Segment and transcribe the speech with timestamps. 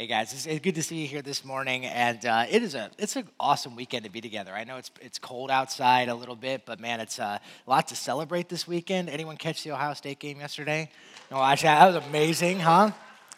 [0.00, 2.90] Hey guys, it's, good to see you here this morning, and uh, it is a
[2.96, 4.54] it's an awesome weekend to be together.
[4.54, 7.88] I know it's it's cold outside a little bit, but man, it's uh, a lot
[7.88, 9.10] to celebrate this weekend.
[9.10, 10.88] Anyone catch the Ohio State game yesterday?
[11.30, 12.92] No, actually, that was amazing, huh?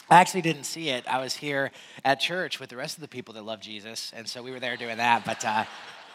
[0.08, 1.04] I actually didn't see it.
[1.08, 1.72] I was here
[2.04, 4.60] at church with the rest of the people that love Jesus, and so we were
[4.60, 5.24] there doing that.
[5.24, 5.64] But uh,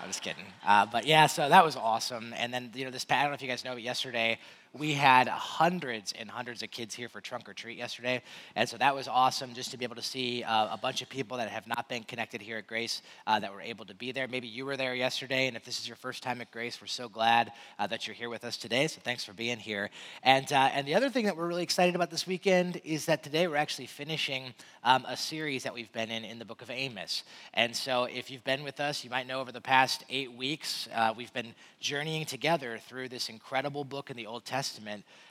[0.02, 0.46] I was kidding.
[0.66, 2.34] Uh, but yeah, so that was awesome.
[2.38, 4.40] And then you know, this I don't know if you guys know, but yesterday
[4.74, 8.22] we had hundreds and hundreds of kids here for trunk or treat yesterday.
[8.56, 11.10] And so that was awesome just to be able to see uh, a bunch of
[11.10, 14.12] people that have not been connected here at Grace uh, that were able to be
[14.12, 14.28] there.
[14.28, 15.48] Maybe you were there yesterday.
[15.48, 18.16] And if this is your first time at Grace, we're so glad uh, that you're
[18.16, 18.88] here with us today.
[18.88, 19.90] So thanks for being here.
[20.24, 23.24] And, uh, and the other thing that we're really excited about this weekend is that
[23.24, 24.54] today we're actually finishing
[24.84, 27.24] um, a series that we've been in in the book of Amos.
[27.54, 30.88] And so if you've been with us, you might know over the past eight weeks,
[30.94, 34.57] uh, we've been journeying together through this incredible book in the Old Testament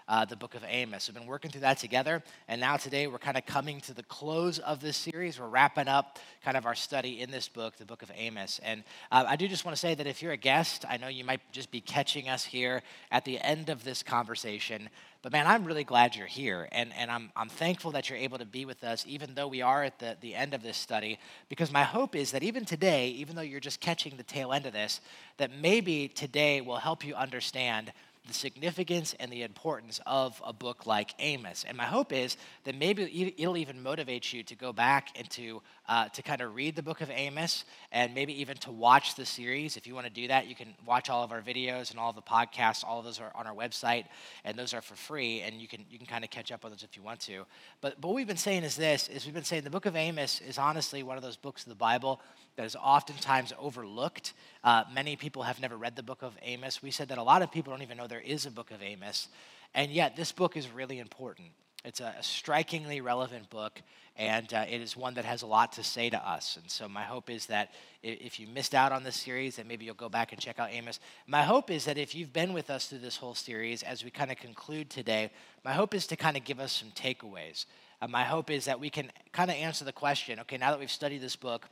[0.08, 1.08] uh, the book of Amos.
[1.08, 4.04] We've been working through that together, and now today we're kind of coming to the
[4.04, 5.40] close of this series.
[5.40, 8.60] We're wrapping up kind of our study in this book, the book of Amos.
[8.62, 11.08] And uh, I do just want to say that if you're a guest, I know
[11.08, 14.88] you might just be catching us here at the end of this conversation.
[15.22, 16.68] But man, I'm really glad you're here.
[16.70, 19.60] And, and I'm, I'm thankful that you're able to be with us, even though we
[19.60, 23.08] are at the, the end of this study, because my hope is that even today,
[23.08, 25.00] even though you're just catching the tail end of this,
[25.38, 27.92] that maybe today will help you understand
[28.26, 31.64] the significance and the importance of a book like Amos.
[31.66, 35.62] And my hope is that maybe it'll even motivate you to go back and to,
[35.88, 39.24] uh, to kind of read the book of Amos and maybe even to watch the
[39.24, 39.76] series.
[39.76, 42.10] If you want to do that, you can watch all of our videos and all
[42.10, 42.84] of the podcasts.
[42.84, 44.04] All of those are on our website,
[44.44, 46.70] and those are for free, and you can, you can kind of catch up on
[46.70, 47.46] those if you want to.
[47.80, 49.96] But, but what we've been saying is this, is we've been saying the book of
[49.96, 52.20] Amos is honestly one of those books of the Bible
[52.56, 54.32] that is oftentimes overlooked.
[54.64, 56.82] Uh, many people have never read the book of Amos.
[56.82, 58.82] We said that a lot of people don't even know there is a book of
[58.82, 59.28] Amos,
[59.74, 61.48] and yet this book is really important.
[61.84, 63.82] It's a, strikingly relevant book,
[64.16, 66.56] and uh, it is one that has a lot to say to us.
[66.58, 69.84] And so, my hope is that if you missed out on this series, then maybe
[69.84, 70.98] you'll go back and check out Amos.
[71.26, 74.08] My hope is that if you've been with us through this whole series, as we
[74.08, 75.30] kind of conclude today,
[75.62, 77.66] my hope is to kind of give us some takeaways.
[78.00, 80.80] Uh, my hope is that we can kind of answer the question okay, now that
[80.80, 81.68] we've studied this book,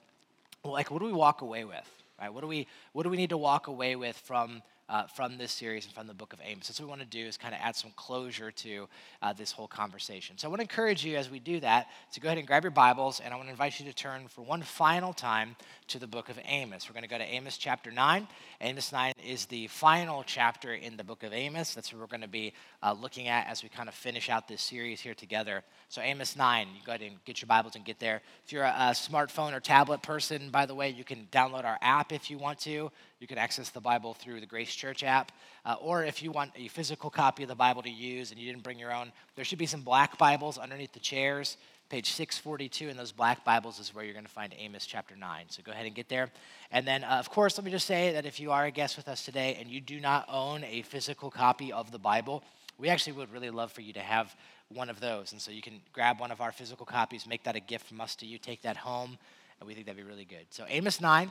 [0.63, 1.89] like what do we walk away with
[2.21, 5.39] right what do we what do we need to walk away with from uh, from
[5.39, 6.69] this series and from the book of Amos.
[6.69, 8.89] That's what we want to do is kind of add some closure to
[9.23, 10.37] uh, this whole conversation.
[10.37, 12.65] So I want to encourage you as we do that to go ahead and grab
[12.65, 15.57] your Bibles, and I want to invite you to turn for one final time
[15.89, 16.89] to the book of Amos.
[16.89, 18.29] We're going to go to Amos chapter 9.
[18.61, 21.75] Amos 9 is the final chapter in the book of Amos.
[21.75, 22.53] That's what we're going to be
[22.83, 25.63] uh, looking at as we kind of finish out this series here together.
[25.89, 28.21] So, Amos 9, you go ahead and get your Bibles and get there.
[28.45, 31.79] If you're a, a smartphone or tablet person, by the way, you can download our
[31.81, 32.91] app if you want to.
[33.21, 35.33] You can access the Bible through the Grace Church app.
[35.65, 38.47] Uh, or if you want a physical copy of the Bible to use and you
[38.47, 41.57] didn't bring your own, there should be some black Bibles underneath the chairs.
[41.91, 45.45] Page 642 in those black Bibles is where you're going to find Amos chapter 9.
[45.49, 46.31] So go ahead and get there.
[46.73, 48.97] And then, uh, of course, let me just say that if you are a guest
[48.97, 52.43] with us today and you do not own a physical copy of the Bible,
[52.79, 54.35] we actually would really love for you to have
[54.69, 55.33] one of those.
[55.33, 58.01] And so you can grab one of our physical copies, make that a gift from
[58.01, 59.19] us to you, take that home,
[59.61, 60.47] and we think that'd be really good.
[60.51, 61.31] So, Amos 9,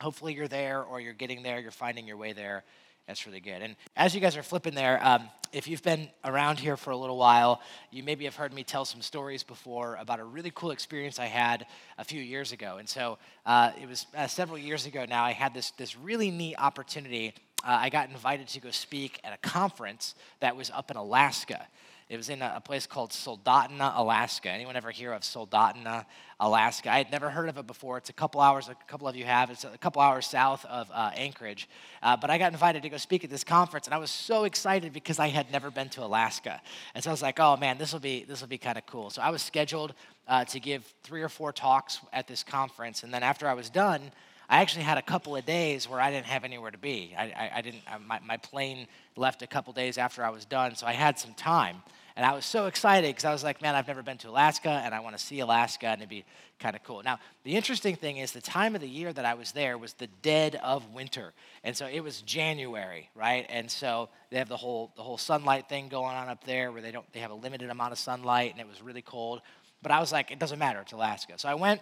[0.00, 2.64] hopefully you're there or you're getting there, you're finding your way there.
[3.10, 3.60] That's really good.
[3.60, 6.96] And as you guys are flipping there, um, if you've been around here for a
[6.96, 7.60] little while,
[7.90, 11.26] you maybe have heard me tell some stories before about a really cool experience I
[11.26, 11.66] had
[11.98, 12.76] a few years ago.
[12.78, 16.30] And so uh, it was uh, several years ago now, I had this, this really
[16.30, 17.34] neat opportunity.
[17.64, 21.66] Uh, I got invited to go speak at a conference that was up in Alaska.
[22.10, 24.50] It was in a, a place called Soldotna, Alaska.
[24.50, 26.06] Anyone ever hear of Soldotna,
[26.40, 26.92] Alaska?
[26.92, 27.98] I had never heard of it before.
[27.98, 29.48] It's a couple hours, a couple of you have.
[29.48, 31.68] It's a couple hours south of uh, Anchorage.
[32.02, 34.42] Uh, but I got invited to go speak at this conference, and I was so
[34.42, 36.60] excited because I had never been to Alaska.
[36.96, 38.86] And so I was like, oh man, this will be this will be kind of
[38.86, 39.10] cool.
[39.10, 39.94] So I was scheduled
[40.26, 43.70] uh, to give three or four talks at this conference, and then after I was
[43.70, 44.10] done.
[44.50, 47.14] I actually had a couple of days where I didn't have anywhere to be.
[47.16, 47.82] I, I, I didn't.
[47.88, 51.20] I, my, my plane left a couple days after I was done, so I had
[51.20, 51.76] some time.
[52.16, 54.82] And I was so excited because I was like, man, I've never been to Alaska
[54.84, 56.24] and I want to see Alaska and it'd be
[56.58, 57.02] kind of cool.
[57.02, 59.94] Now, the interesting thing is the time of the year that I was there was
[59.94, 61.32] the dead of winter.
[61.62, 63.46] And so it was January, right?
[63.48, 66.82] And so they have the whole the whole sunlight thing going on up there where
[66.82, 69.40] they don't they have a limited amount of sunlight and it was really cold.
[69.80, 71.34] But I was like, it doesn't matter, it's Alaska.
[71.36, 71.80] So I went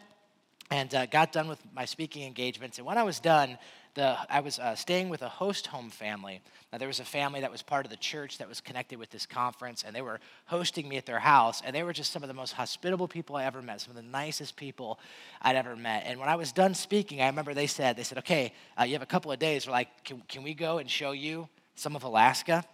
[0.70, 2.78] and uh, got done with my speaking engagements.
[2.78, 3.58] And when I was done,
[3.94, 6.40] the, I was uh, staying with a host home family.
[6.72, 9.10] Now, there was a family that was part of the church that was connected with
[9.10, 11.62] this conference, and they were hosting me at their house.
[11.64, 13.96] And they were just some of the most hospitable people I ever met, some of
[13.96, 15.00] the nicest people
[15.40, 16.04] I'd ever met.
[16.06, 18.92] And when I was done speaking, I remember they said, they said, okay, uh, you
[18.92, 19.66] have a couple of days.
[19.66, 22.64] We're like, can, can we go and show you some of Alaska?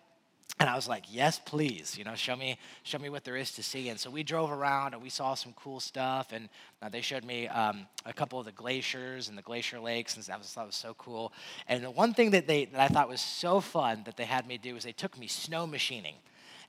[0.61, 1.99] And I was like, yes, please.
[1.99, 3.89] You know, show me, show me what there is to see.
[3.89, 6.33] And so we drove around and we saw some cool stuff.
[6.33, 6.49] And
[6.81, 10.25] uh, they showed me um, a couple of the glaciers and the glacier lakes, and
[10.27, 11.33] that was that was so cool.
[11.67, 14.47] And the one thing that they that I thought was so fun that they had
[14.47, 16.15] me do was they took me snow machining.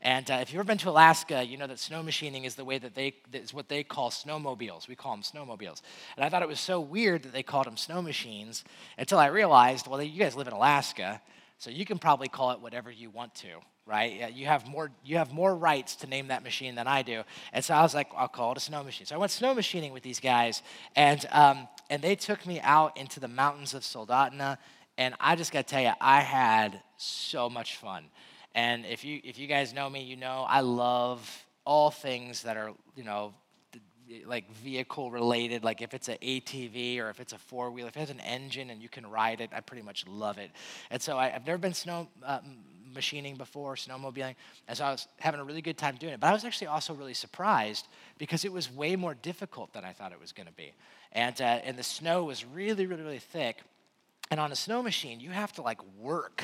[0.01, 2.65] And uh, if you've ever been to Alaska, you know that snow machining is the
[2.65, 4.87] way that they is what they call snowmobiles.
[4.87, 5.81] We call them snowmobiles.
[6.15, 8.63] And I thought it was so weird that they called them snow machines
[8.97, 11.21] until I realized, well, you guys live in Alaska,
[11.59, 13.49] so you can probably call it whatever you want to
[13.85, 14.33] right?
[14.33, 17.23] You have more you have more rights to name that machine than I do.
[17.53, 19.05] And so I was like, I'll call it a snow machine.
[19.05, 20.63] So I went snow machining with these guys,
[20.95, 24.57] and um, and they took me out into the mountains of Soldotna,
[24.97, 28.05] and I just got to tell you, I had so much fun.
[28.55, 32.57] And if you if you guys know me, you know I love all things that
[32.57, 33.33] are you know
[34.25, 37.97] like vehicle related, like if it's an ATV or if it's a four wheeler, if
[37.97, 40.51] it has an engine and you can ride it, I pretty much love it.
[40.91, 42.39] And so I, have never been snow uh,
[42.95, 44.35] machining before, snowmobiling,
[44.67, 46.19] and so I was having a really good time doing it.
[46.19, 47.87] But I was actually also really surprised
[48.17, 50.73] because it was way more difficult than I thought it was going to be.
[51.11, 53.57] And, uh, and the snow was really, really, really thick.
[54.31, 56.43] And on a snow machine, you have to like work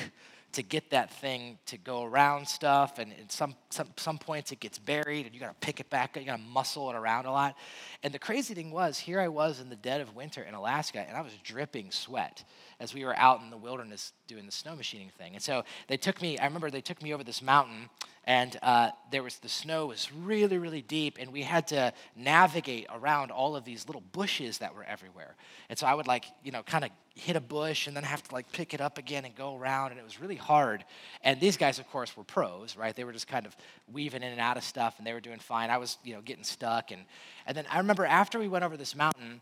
[0.52, 2.98] to get that thing to go around stuff.
[2.98, 6.10] And in some, some, some points it gets buried and you gotta pick it back
[6.10, 7.56] up, you gotta muscle it around a lot.
[8.02, 11.00] And the crazy thing was, here I was in the dead of winter in Alaska
[11.00, 12.44] and I was dripping sweat
[12.82, 15.34] as we were out in the wilderness doing the snow machining thing.
[15.34, 17.88] And so they took me, I remember they took me over this mountain
[18.24, 22.86] and uh, there was the snow was really really deep and we had to navigate
[22.92, 25.34] around all of these little bushes that were everywhere.
[25.68, 28.22] And so i would like you know kind of hit a bush and then have
[28.22, 30.84] to like pick it up again and go around and it was really hard.
[31.22, 32.94] And these guys of course were pros right?
[32.94, 33.56] They were just kind of
[33.92, 35.70] weaving in and out of stuff and they were doing fine.
[35.70, 37.02] I was you know getting stuck and
[37.46, 39.40] and then i remember after we went over this mountain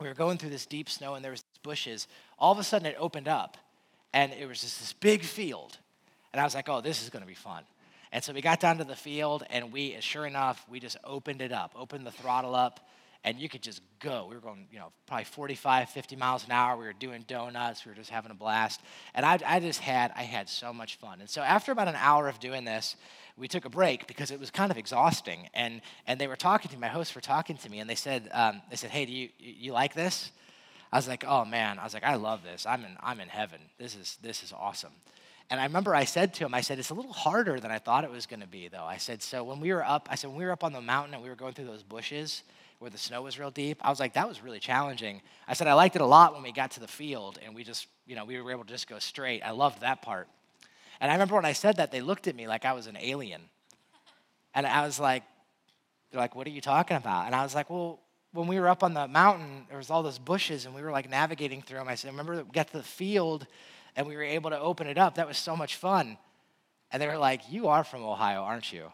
[0.00, 2.06] we were going through this deep snow and there was bushes
[2.38, 3.56] all of a sudden it opened up
[4.12, 5.76] and it was just this big field
[6.32, 7.64] and i was like oh this is going to be fun
[8.14, 11.42] and so we got down to the field, and we, sure enough, we just opened
[11.42, 12.78] it up, opened the throttle up,
[13.24, 14.26] and you could just go.
[14.28, 16.76] We were going, you know, probably 45, 50 miles an hour.
[16.76, 17.84] We were doing donuts.
[17.84, 18.82] We were just having a blast.
[19.16, 21.18] And I, I just had, I had so much fun.
[21.18, 22.94] And so after about an hour of doing this,
[23.36, 25.48] we took a break because it was kind of exhausting.
[25.52, 27.96] And, and they were talking to me, my hosts were talking to me, and they
[27.96, 30.30] said, um, they said, hey, do you, you like this?
[30.94, 32.66] I was like, oh man, I was like, I love this.
[32.66, 33.58] I'm in, I'm in heaven.
[33.78, 34.92] This is, this is awesome.
[35.50, 37.80] And I remember I said to him, I said, it's a little harder than I
[37.80, 38.84] thought it was going to be, though.
[38.84, 40.80] I said, so when we were up, I said, when we were up on the
[40.80, 42.44] mountain and we were going through those bushes
[42.78, 45.20] where the snow was real deep, I was like, that was really challenging.
[45.48, 47.64] I said, I liked it a lot when we got to the field and we
[47.64, 49.42] just, you know, we were able to just go straight.
[49.42, 50.28] I loved that part.
[51.00, 52.96] And I remember when I said that, they looked at me like I was an
[53.00, 53.40] alien.
[54.54, 55.24] And I was like,
[56.12, 57.26] they're like, what are you talking about?
[57.26, 57.98] And I was like, well,
[58.34, 60.90] when we were up on the mountain, there was all those bushes and we were
[60.90, 61.88] like navigating through them.
[61.88, 63.46] I said, remember we got to the field
[63.96, 65.14] and we were able to open it up.
[65.14, 66.18] That was so much fun.
[66.90, 68.92] And they were like, You are from Ohio, aren't you?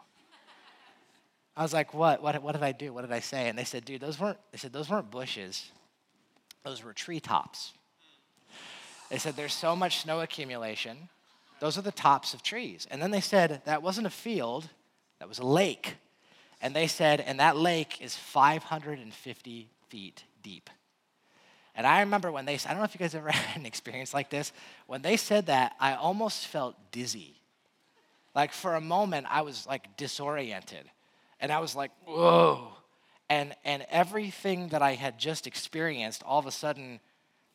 [1.57, 2.21] I was like, what?
[2.21, 2.41] what?
[2.41, 2.93] What did I do?
[2.93, 3.49] What did I say?
[3.49, 5.71] And they said, Dude, those weren't, they said, those weren't bushes,
[6.63, 7.73] those were treetops.
[9.09, 11.09] They said, There's so much snow accumulation.
[11.59, 12.87] Those are the tops of trees.
[12.89, 14.69] And then they said, That wasn't a field,
[15.19, 15.95] that was a lake.
[16.61, 20.69] And they said, And that lake is 550 feet deep.
[21.75, 23.65] And I remember when they, said, I don't know if you guys ever had an
[23.65, 24.51] experience like this.
[24.87, 27.35] When they said that, I almost felt dizzy.
[28.35, 30.89] Like for a moment, I was like disoriented.
[31.39, 32.67] And I was like, whoa.
[33.29, 36.99] And, and everything that I had just experienced, all of a sudden,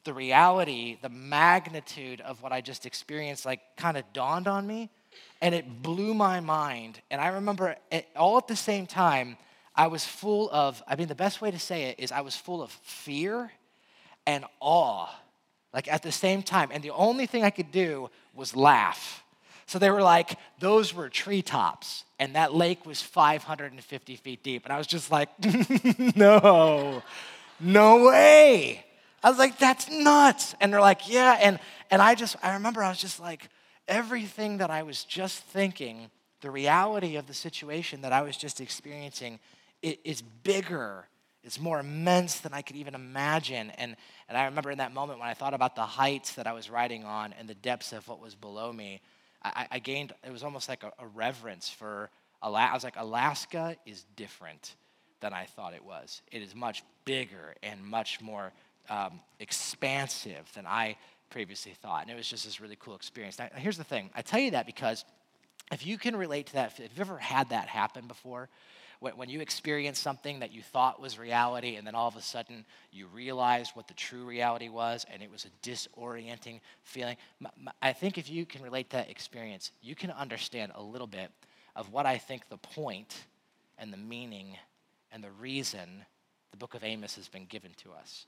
[0.04, 4.90] the reality, the magnitude of what I just experienced, like kind of dawned on me.
[5.40, 7.00] And it blew my mind.
[7.10, 9.36] And I remember it, all at the same time,
[9.74, 12.34] I was full of, I mean, the best way to say it is I was
[12.34, 13.52] full of fear
[14.26, 15.08] and awe,
[15.74, 16.70] like at the same time.
[16.72, 19.22] And the only thing I could do was laugh.
[19.66, 24.64] So they were like, those were treetops, and that lake was 550 feet deep.
[24.64, 25.28] And I was just like,
[26.16, 27.02] no,
[27.58, 28.84] no way.
[29.24, 30.54] I was like, that's nuts.
[30.60, 31.36] And they're like, yeah.
[31.40, 31.58] And,
[31.90, 33.48] and I just, I remember I was just like,
[33.88, 38.60] everything that I was just thinking, the reality of the situation that I was just
[38.60, 39.38] experiencing,
[39.82, 41.06] it is bigger
[41.46, 43.70] it's more immense than I could even imagine.
[43.78, 43.96] And,
[44.28, 46.68] and I remember in that moment when I thought about the heights that I was
[46.68, 49.00] riding on and the depths of what was below me,
[49.44, 52.10] I, I gained, it was almost like a, a reverence for
[52.42, 52.70] Alaska.
[52.72, 54.74] I was like, Alaska is different
[55.20, 56.20] than I thought it was.
[56.32, 58.52] It is much bigger and much more
[58.90, 60.96] um, expansive than I
[61.30, 62.02] previously thought.
[62.02, 63.38] And it was just this really cool experience.
[63.38, 65.04] Now, here's the thing I tell you that because
[65.72, 68.48] if you can relate to that, if you've ever had that happen before,
[69.00, 72.64] when you experience something that you thought was reality, and then all of a sudden
[72.90, 77.16] you realized what the true reality was, and it was a disorienting feeling.
[77.82, 81.30] I think if you can relate that experience, you can understand a little bit
[81.74, 83.24] of what I think the point
[83.78, 84.56] and the meaning
[85.12, 86.04] and the reason
[86.50, 88.26] the book of Amos has been given to us.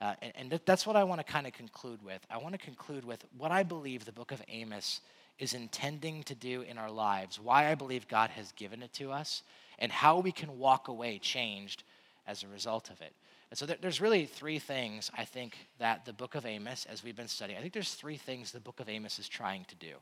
[0.00, 2.24] Uh, and, and that's what I want to kind of conclude with.
[2.30, 5.00] I want to conclude with what I believe the book of Amos
[5.38, 9.12] is intending to do in our lives, why I believe God has given it to
[9.12, 9.42] us,
[9.78, 11.84] and how we can walk away changed
[12.26, 13.12] as a result of it.
[13.50, 17.16] And so there's really three things I think that the book of Amos, as we've
[17.16, 19.94] been studying, I think there's three things the book of Amos is trying to do.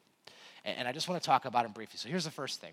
[0.67, 1.97] And I just want to talk about them briefly.
[1.99, 2.73] So here's the first thing.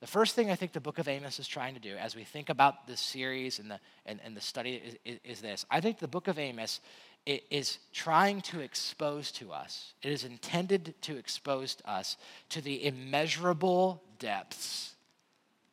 [0.00, 2.24] The first thing I think the book of Amos is trying to do as we
[2.24, 5.66] think about this series and the, and, and the study is, is, is this.
[5.70, 6.80] I think the book of Amos
[7.26, 12.16] is trying to expose to us, it is intended to expose us
[12.50, 14.94] to the immeasurable depths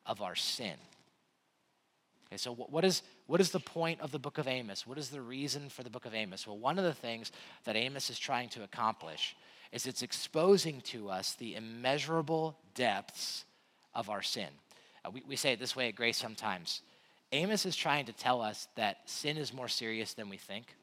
[0.06, 0.76] of our sin.
[2.28, 4.86] Okay, so what is, what is the point of the book of Amos?
[4.86, 6.46] What is the reason for the book of Amos?
[6.46, 7.30] Well, one of the things
[7.64, 9.36] that Amos is trying to accomplish
[9.72, 13.44] is it's exposing to us the immeasurable depths
[13.94, 14.48] of our sin.
[15.04, 16.82] Uh, we, we say it this way at Grace sometimes.
[17.32, 20.76] Amos is trying to tell us that sin is more serious than we think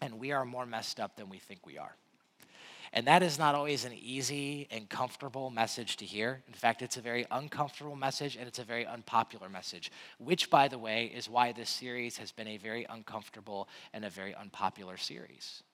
[0.00, 1.96] and we are more messed up than we think we are.
[2.92, 6.42] And that is not always an easy and comfortable message to hear.
[6.46, 10.68] In fact, it's a very uncomfortable message and it's a very unpopular message, which, by
[10.68, 14.96] the way, is why this series has been a very uncomfortable and a very unpopular
[14.96, 15.64] series.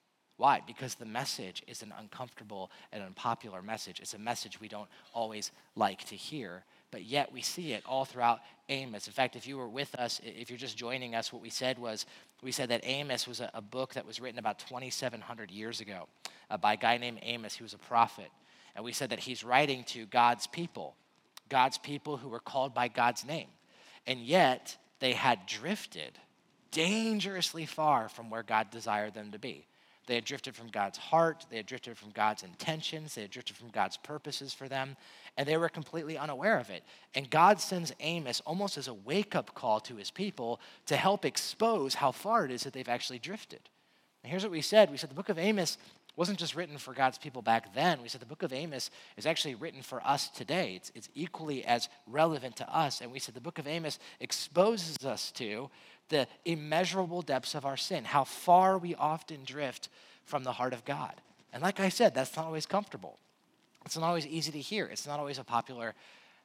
[0.40, 0.62] Why?
[0.66, 4.00] Because the message is an uncomfortable and unpopular message.
[4.00, 8.06] It's a message we don't always like to hear, but yet we see it all
[8.06, 9.06] throughout Amos.
[9.06, 11.78] In fact, if you were with us, if you're just joining us, what we said
[11.78, 12.06] was
[12.42, 16.08] we said that Amos was a, a book that was written about 2,700 years ago
[16.50, 17.56] uh, by a guy named Amos.
[17.56, 18.30] He was a prophet.
[18.74, 20.96] And we said that he's writing to God's people,
[21.50, 23.48] God's people who were called by God's name.
[24.06, 26.18] And yet they had drifted
[26.70, 29.66] dangerously far from where God desired them to be.
[30.06, 31.46] They had drifted from God's heart.
[31.50, 33.14] They had drifted from God's intentions.
[33.14, 34.96] They had drifted from God's purposes for them.
[35.36, 36.82] And they were completely unaware of it.
[37.14, 41.24] And God sends Amos almost as a wake up call to his people to help
[41.24, 43.60] expose how far it is that they've actually drifted.
[44.22, 45.78] And here's what we said we said the book of Amos
[46.16, 48.02] wasn't just written for God's people back then.
[48.02, 50.74] We said the book of Amos is actually written for us today.
[50.76, 53.00] It's, it's equally as relevant to us.
[53.00, 55.70] And we said the book of Amos exposes us to
[56.10, 59.88] the immeasurable depths of our sin, how far we often drift
[60.24, 61.14] from the heart of God.
[61.52, 63.18] And like I said, that's not always comfortable.
[63.84, 64.86] It's not always easy to hear.
[64.86, 65.94] It's not always a popular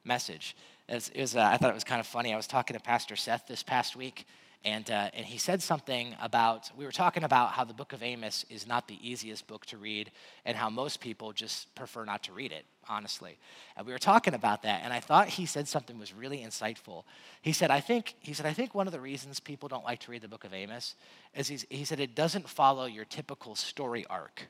[0.04, 0.56] message.
[0.88, 2.32] It was, uh, I thought it was kind of funny.
[2.32, 4.26] I was talking to Pastor Seth this past week,
[4.64, 8.02] and, uh, and he said something about, we were talking about how the book of
[8.02, 10.10] Amos is not the easiest book to read
[10.44, 13.38] and how most people just prefer not to read it, honestly.
[13.76, 17.04] And we were talking about that, and I thought he said something was really insightful.
[17.42, 20.00] He said, I think, he said, I think one of the reasons people don't like
[20.00, 20.94] to read the book of Amos
[21.34, 24.48] is he said it doesn't follow your typical story arc.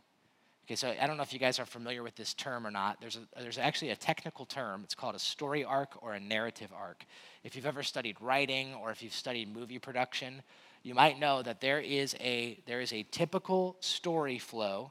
[0.67, 3.01] Okay, so I don't know if you guys are familiar with this term or not.
[3.01, 4.81] There's, a, there's actually a technical term.
[4.83, 7.05] It's called a story arc or a narrative arc.
[7.45, 10.43] If you've ever studied writing or if you've studied movie production,
[10.83, 14.91] you might know that there is a, there is a typical story flow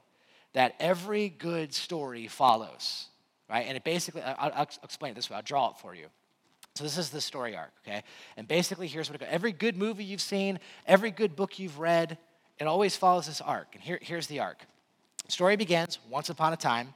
[0.54, 3.08] that every good story follows,
[3.48, 3.66] right?
[3.66, 5.36] And it basically, I'll, I'll explain it this way.
[5.36, 6.06] I'll draw it for you.
[6.74, 8.02] So this is the story arc, okay?
[8.36, 9.28] And basically, here's what it goes.
[9.32, 12.18] Every good movie you've seen, every good book you've read,
[12.58, 13.68] it always follows this arc.
[13.74, 14.66] And here, here's the arc.
[15.28, 16.92] Story begins once upon a time.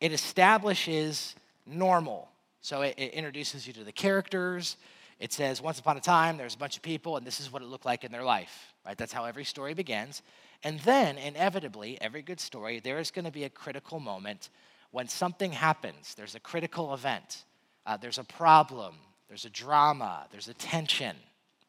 [0.00, 1.34] It establishes
[1.66, 2.30] normal.
[2.62, 4.76] So it, it, introduces you to the characters.
[5.18, 7.62] It says once upon a time there's a bunch of people and this is what
[7.62, 8.72] it looked like in their life.
[8.86, 8.96] Right?
[8.96, 10.22] That's how every story begins.
[10.62, 14.48] And then inevitably, every good story, there is going to be a critical moment
[14.90, 16.14] when something happens.
[16.14, 17.44] There's a critical event.
[17.86, 18.94] Uh, there's a problem.
[19.28, 20.26] There's a drama.
[20.30, 21.16] There's a tension.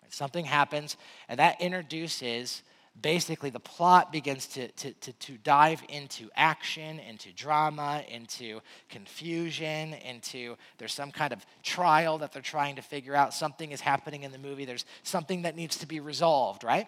[0.01, 0.13] Right?
[0.13, 0.97] Something happens,
[1.29, 2.63] and that introduces
[2.99, 8.59] basically the plot begins to, to, to, to, dive into action, into drama, into
[8.89, 13.33] confusion, into there's some kind of trial that they're trying to figure out.
[13.33, 16.87] Something is happening in the movie, there's something that needs to be resolved, right?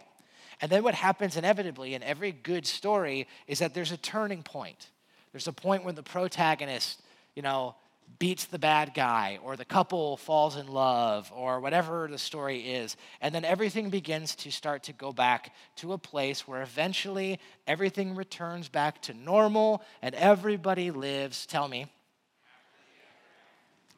[0.61, 4.89] And then what happens inevitably in every good story is that there's a turning point.
[5.33, 7.01] There's a point where the protagonist,
[7.35, 7.75] you know,
[8.19, 12.95] beats the bad guy, or the couple falls in love, or whatever the story is.
[13.19, 18.15] And then everything begins to start to go back to a place where eventually everything
[18.15, 21.45] returns back to normal and everybody lives.
[21.45, 21.87] Tell me.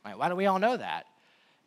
[0.05, 1.05] Right, why do we all know that?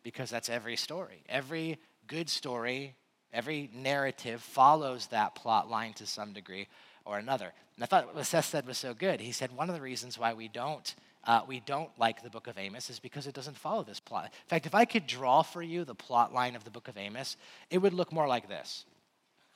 [0.01, 1.21] Because that's every story.
[1.27, 2.95] Every good story,
[3.31, 6.67] every narrative follows that plot line to some degree
[7.09, 7.51] or another.
[7.75, 9.19] And I thought what Seth said was so good.
[9.19, 10.93] He said one of the reasons why we don't
[11.25, 14.25] uh, we don't like the book of Amos is because it doesn't follow this plot.
[14.25, 16.97] In fact, if I could draw for you the plot line of the book of
[16.97, 17.35] Amos,
[17.69, 18.85] it would look more like this.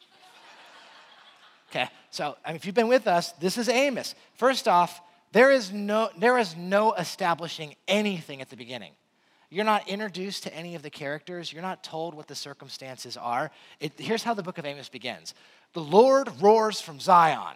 [1.70, 4.14] Okay, so I mean, if you've been with us, this is Amos.
[4.36, 8.92] First off, there is no, there is no establishing anything at the beginning.
[9.54, 11.54] You're not introduced to any of the characters.
[11.54, 13.52] You're not told what the circumstances are.
[13.80, 15.36] It, here's how the book of Amos begins
[15.74, 17.56] The Lord roars from Zion.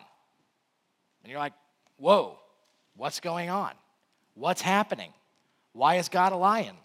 [1.24, 1.54] And you're like,
[1.98, 2.38] whoa,
[2.96, 3.72] what's going on?
[4.36, 5.12] What's happening?
[5.74, 6.76] Why is God a lion?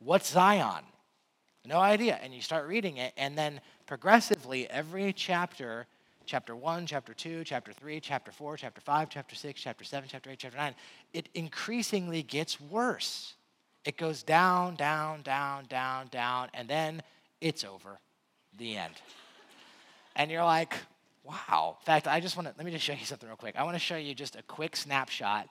[0.00, 0.82] What's Zion?
[1.64, 2.18] No idea.
[2.20, 5.86] And you start reading it, and then progressively, every chapter
[6.26, 10.30] chapter 1, chapter 2, chapter 3, chapter 4, chapter 5, chapter 6, chapter 7, chapter
[10.30, 10.74] 8, chapter 9,
[11.12, 13.34] it increasingly gets worse.
[13.84, 17.02] It goes down, down, down, down, down, and then
[17.40, 17.98] it's over.
[18.58, 18.94] The end.
[20.16, 20.74] And you're like,
[21.24, 21.76] wow.
[21.80, 23.54] In fact, I just want to, let me just show you something real quick.
[23.56, 25.48] I want to show you just a quick snapshot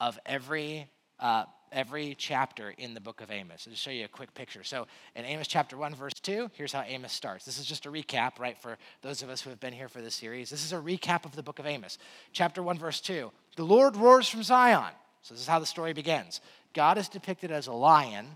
[0.00, 0.88] of every
[1.20, 3.64] uh, every chapter in the book of Amos.
[3.66, 4.64] I'll just show you a quick picture.
[4.64, 7.44] So, in Amos chapter 1, verse 2, here's how Amos starts.
[7.44, 10.00] This is just a recap, right, for those of us who have been here for
[10.00, 10.50] this series.
[10.50, 11.98] This is a recap of the book of Amos.
[12.32, 14.92] Chapter 1, verse 2 The Lord roars from Zion.
[15.22, 16.40] So, this is how the story begins.
[16.74, 18.26] God is depicted as a lion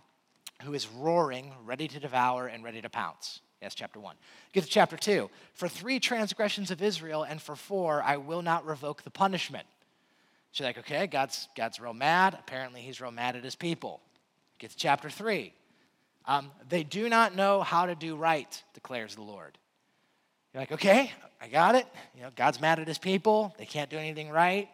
[0.63, 3.41] who is roaring, ready to devour and ready to pounce.
[3.61, 4.17] Yes, chapter 1.
[4.53, 5.31] Get to chapter 2.
[5.55, 9.67] For three transgressions of Israel and for four, I will not revoke the punishment.
[10.51, 12.37] She's like, okay, God's, God's real mad.
[12.39, 14.01] Apparently, he's real mad at his people.
[14.59, 15.53] Get to chapter 3.
[16.27, 19.57] Um, they do not know how to do right, declares the Lord.
[20.53, 21.11] You're like, okay,
[21.41, 21.87] I got it.
[22.15, 23.55] You know, God's mad at his people.
[23.59, 24.69] They can't do anything right.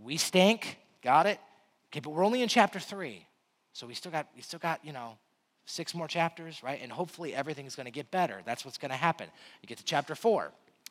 [0.00, 0.78] We stink.
[1.02, 1.40] Got it.
[1.90, 3.26] Okay, but we're only in chapter 3.
[3.72, 5.16] So we still got, we still got, you know,
[5.64, 6.80] six more chapters, right?
[6.82, 8.40] And hopefully everything's going to get better.
[8.44, 9.28] That's what's going to happen.
[9.62, 10.50] You get to chapter 4.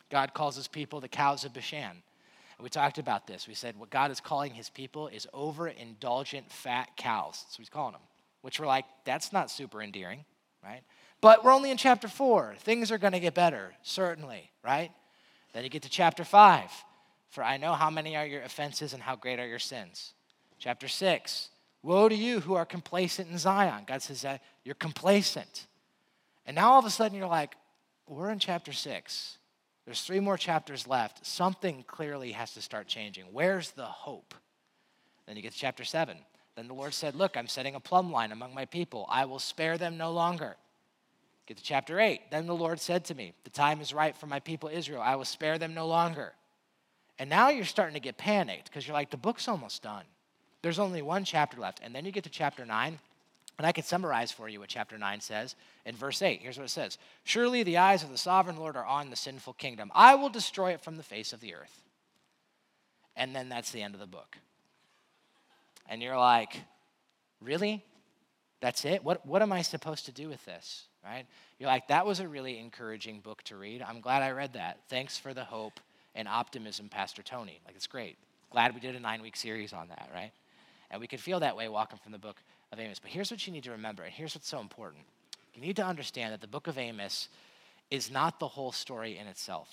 [0.09, 1.79] God calls his people the cows of Bashan.
[2.57, 3.47] And We talked about this.
[3.47, 7.43] We said what God is calling his people is overindulgent fat cows.
[7.43, 8.01] That's what he's calling them,
[8.41, 10.25] which we're like, that's not super endearing,
[10.63, 10.81] right?
[11.21, 12.55] But we're only in chapter four.
[12.59, 14.91] Things are going to get better, certainly, right?
[15.53, 16.71] Then you get to chapter five.
[17.29, 20.13] For I know how many are your offenses and how great are your sins.
[20.59, 21.49] Chapter six.
[21.83, 23.83] Woe to you who are complacent in Zion.
[23.85, 25.67] God says that you're complacent.
[26.45, 27.55] And now all of a sudden you're like,
[28.07, 29.37] we're in chapter six.
[29.85, 31.25] There's three more chapters left.
[31.25, 33.25] Something clearly has to start changing.
[33.31, 34.33] Where's the hope?
[35.25, 36.17] Then you get to chapter 7.
[36.55, 39.05] Then the Lord said, Look, I'm setting a plumb line among my people.
[39.09, 40.57] I will spare them no longer.
[41.45, 42.31] Get to chapter 8.
[42.31, 45.01] Then the Lord said to me, The time is right for my people Israel.
[45.01, 46.33] I will spare them no longer.
[47.19, 50.03] And now you're starting to get panicked because you're like, The book's almost done.
[50.67, 51.79] There's only one chapter left.
[51.81, 52.99] And then you get to chapter 9.
[53.57, 56.41] And I can summarize for you what chapter 9 says in verse 8.
[56.41, 59.53] Here's what it says Surely the eyes of the sovereign Lord are on the sinful
[59.53, 59.89] kingdom.
[59.95, 61.83] I will destroy it from the face of the earth.
[63.15, 64.37] And then that's the end of the book.
[65.87, 66.59] And you're like,
[67.41, 67.81] really?
[68.59, 69.05] That's it?
[69.05, 70.83] What, what am I supposed to do with this?
[71.01, 71.27] Right?
[71.59, 73.81] You're like, that was a really encouraging book to read.
[73.81, 74.79] I'm glad I read that.
[74.89, 75.79] Thanks for the hope
[76.13, 77.61] and optimism, Pastor Tony.
[77.65, 78.17] Like, it's great.
[78.51, 80.33] Glad we did a nine week series on that, right?
[80.89, 82.99] And we could feel that way walking from the book of Amos.
[82.99, 85.03] But here's what you need to remember, and here's what's so important.
[85.53, 87.29] You need to understand that the book of Amos
[87.89, 89.69] is not the whole story in itself.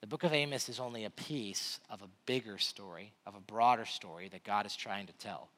[0.00, 3.84] The book of Amos is only a piece of a bigger story, of a broader
[3.84, 5.48] story that God is trying to tell.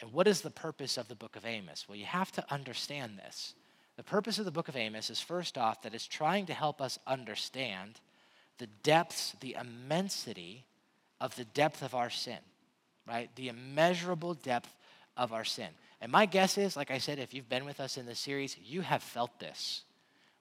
[0.00, 1.86] And what is the purpose of the book of Amos?
[1.88, 3.54] Well, you have to understand this.
[3.96, 6.80] The purpose of the book of Amos is first off that it's trying to help
[6.80, 8.00] us understand
[8.58, 10.64] the depths, the immensity
[11.20, 12.38] of the depth of our sin,
[13.10, 13.28] right?
[13.34, 14.74] The immeasurable depth
[15.16, 15.68] of our sin.
[16.00, 18.56] And my guess is, like I said, if you've been with us in this series,
[18.64, 19.82] you have felt this.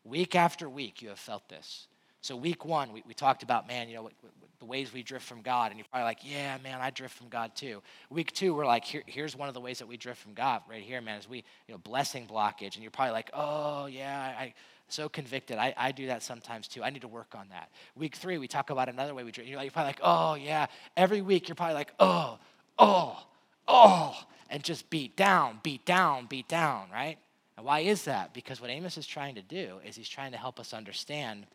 [0.06, 1.88] Week after week, you have felt this.
[2.22, 5.04] So, week one, we, we talked about, man, you know, what, what, the ways we
[5.04, 5.72] drift from God.
[5.72, 7.82] And you're probably like, yeah, man, I drift from God too.
[8.10, 10.62] Week two, we're like, Here, here's one of the ways that we drift from God
[10.70, 12.76] right here, man, is we, you know, blessing blockage.
[12.76, 14.54] And you're probably like, oh, yeah, I,
[14.90, 15.58] so convicted.
[15.58, 16.84] I, I do that sometimes too.
[16.84, 17.70] I need to work on that.
[17.96, 19.50] Week three, we talk about another way we drift.
[19.50, 20.68] You're, like, you're probably like, oh, yeah.
[20.98, 22.38] Every week, you're probably like, oh,
[22.80, 23.24] oh,
[23.68, 24.16] oh
[24.50, 27.18] and just beat down, beat down, beat down, right?
[27.56, 28.34] And why is that?
[28.34, 31.46] Because what Amos is trying to do is he's trying to help us understand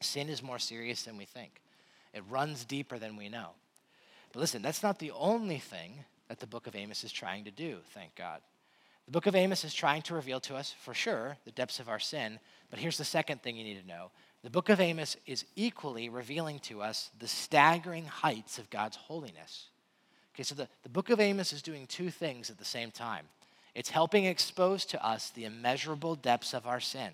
[0.00, 1.62] sin is more serious than we think.
[2.12, 3.50] It runs deeper than we know.
[4.32, 7.50] But listen, that's not the only thing that the book of Amos is trying to
[7.50, 8.40] do, thank God.
[9.06, 11.88] The book of Amos is trying to reveal to us, for sure, the depths of
[11.88, 12.40] our sin.
[12.70, 14.10] But here's the second thing you need to know
[14.42, 19.68] the book of Amos is equally revealing to us the staggering heights of God's holiness.
[20.36, 23.24] Okay, so the, the book of Amos is doing two things at the same time.
[23.74, 27.12] It's helping expose to us the immeasurable depths of our sin.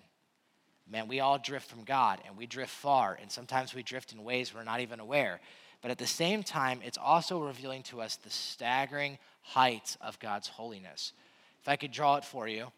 [0.91, 4.25] Man, we all drift from God and we drift far, and sometimes we drift in
[4.25, 5.41] ways we're not even aware.
[5.83, 10.49] but at the same time, it's also revealing to us the staggering heights of God's
[10.49, 11.13] holiness.
[11.61, 12.73] If I could draw it for you,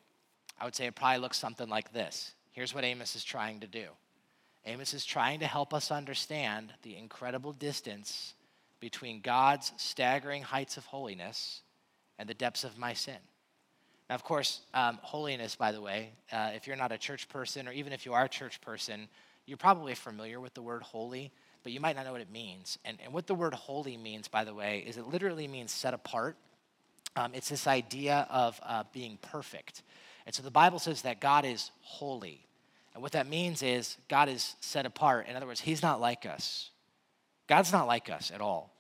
[0.61, 2.35] I would say it probably looks something like this.
[2.53, 3.87] Here's what Amos is trying to do
[4.67, 8.35] Amos is trying to help us understand the incredible distance
[8.85, 11.63] between God's staggering heights of holiness
[12.19, 13.17] and the depths of my sin.
[14.11, 17.67] Now, of course, um, holiness, by the way, uh, if you're not a church person,
[17.67, 19.09] or even if you are a church person,
[19.47, 22.77] you're probably familiar with the word holy, but you might not know what it means.
[22.85, 25.95] And, and what the word holy means, by the way, is it literally means set
[25.95, 26.37] apart.
[27.17, 29.81] Um, it's this idea of uh, being perfect.
[30.27, 32.47] And so the Bible says that God is holy.
[32.93, 35.27] And what that means is God is set apart.
[35.27, 36.69] In other words, He's not like us.
[37.47, 38.74] God's not like us at all.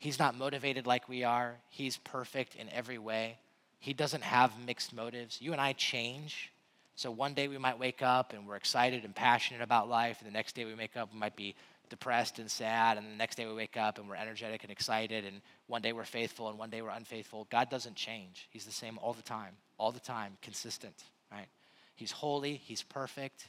[0.00, 1.56] He's not motivated like we are.
[1.68, 3.36] He's perfect in every way.
[3.78, 5.40] He doesn't have mixed motives.
[5.40, 6.50] You and I change.
[6.96, 10.26] So one day we might wake up and we're excited and passionate about life, and
[10.26, 11.54] the next day we wake up, we might be
[11.90, 15.26] depressed and sad, and the next day we wake up and we're energetic and excited,
[15.26, 17.46] and one day we're faithful and one day we're unfaithful.
[17.50, 18.48] God doesn't change.
[18.50, 21.48] He's the same all the time, all the time, consistent, right?
[21.94, 23.48] He's holy, He's perfect.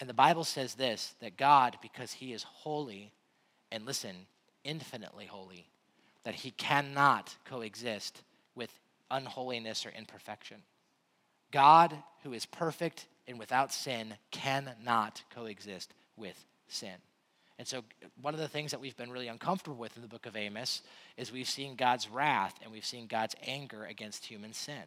[0.00, 3.12] And the Bible says this that God, because He is holy,
[3.70, 4.16] and listen,
[4.64, 5.68] infinitely holy,
[6.26, 8.24] that He cannot coexist
[8.56, 8.80] with
[9.12, 10.56] unholiness or imperfection.
[11.52, 16.96] God, who is perfect and without sin, cannot coexist with sin.
[17.60, 17.84] And so,
[18.20, 20.82] one of the things that we've been really uncomfortable with in the book of Amos
[21.16, 24.82] is we've seen God's wrath and we've seen God's anger against human sin.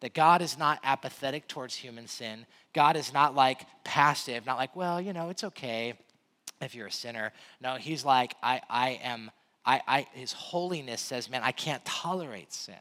[0.00, 2.44] That God is not apathetic towards human sin.
[2.74, 5.94] God is not like passive, not like, well, you know, it's okay
[6.60, 7.32] if you're a sinner.
[7.60, 9.30] No, He's like, I, I am,
[9.64, 12.74] I, I, His holiness says, man, I can't tolerate sin.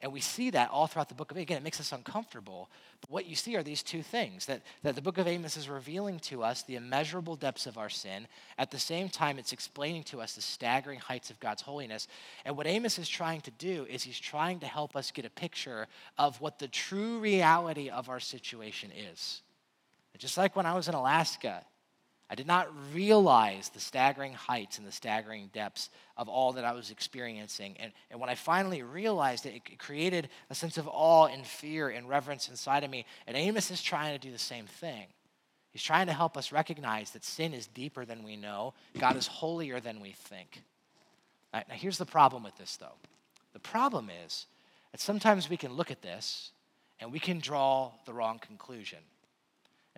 [0.00, 1.42] And we see that all throughout the book of Amos.
[1.42, 2.70] Again, it makes us uncomfortable.
[3.00, 5.68] But what you see are these two things that, that the book of Amos is
[5.68, 8.28] revealing to us the immeasurable depths of our sin.
[8.58, 12.06] At the same time, it's explaining to us the staggering heights of God's holiness.
[12.44, 15.30] And what Amos is trying to do is he's trying to help us get a
[15.30, 19.42] picture of what the true reality of our situation is.
[20.16, 21.64] Just like when I was in Alaska,
[22.30, 26.72] I did not realize the staggering heights and the staggering depths of all that I
[26.72, 27.76] was experiencing.
[27.78, 31.88] And, and when I finally realized it, it created a sense of awe and fear
[31.88, 33.06] and reverence inside of me.
[33.26, 35.06] And Amos is trying to do the same thing.
[35.70, 39.26] He's trying to help us recognize that sin is deeper than we know, God is
[39.26, 40.62] holier than we think.
[41.52, 42.96] Now, now here's the problem with this, though.
[43.54, 44.46] The problem is
[44.92, 46.52] that sometimes we can look at this
[47.00, 48.98] and we can draw the wrong conclusion.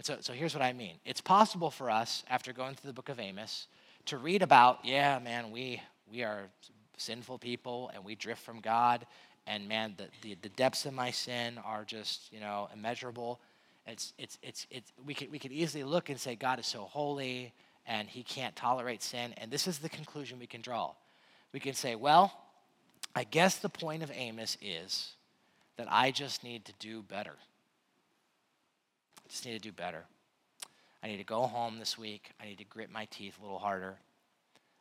[0.01, 2.95] And so, so here's what I mean it's possible for us, after going through the
[2.95, 3.67] book of Amos,
[4.07, 6.49] to read about, yeah, man, we, we are
[6.97, 9.05] sinful people and we drift from God,
[9.47, 13.41] and man, the, the, the depths of my sin are just, you know, immeasurable.
[13.87, 16.85] It's, it's, it's, it's, we, could, we could easily look and say, God is so
[16.85, 17.53] holy
[17.87, 19.35] and he can't tolerate sin.
[19.37, 20.93] And this is the conclusion we can draw.
[21.53, 22.33] We can say, well,
[23.15, 25.13] I guess the point of Amos is
[25.77, 27.35] that I just need to do better
[29.31, 30.05] just need to do better.
[31.03, 32.33] I need to go home this week.
[32.41, 33.97] I need to grit my teeth a little harder.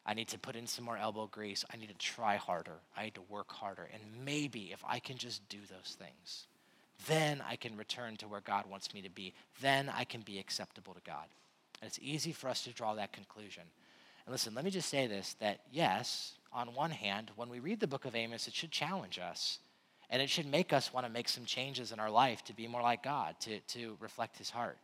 [0.06, 1.64] I need to put in some more elbow grease.
[1.72, 2.80] I need to try harder.
[2.98, 3.88] I need to work harder.
[3.94, 6.48] And maybe if I can just do those things,
[7.08, 9.34] then I can return to where God wants me to be.
[9.62, 11.26] Then I can be acceptable to God.
[11.82, 13.64] And it's easy for us to draw that conclusion.
[14.26, 17.80] And listen, let me just say this that yes, on one hand, when we read
[17.80, 19.60] the book of Amos, it should challenge us.
[20.10, 22.68] And it should make us want to make some changes in our life to be
[22.68, 24.78] more like God, to, to reflect his heart.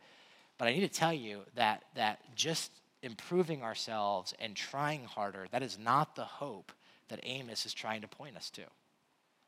[0.58, 2.70] But I need to tell you that, that just
[3.02, 6.72] improving ourselves and trying harder, that is not the hope
[7.08, 8.62] that Amos is trying to point us to.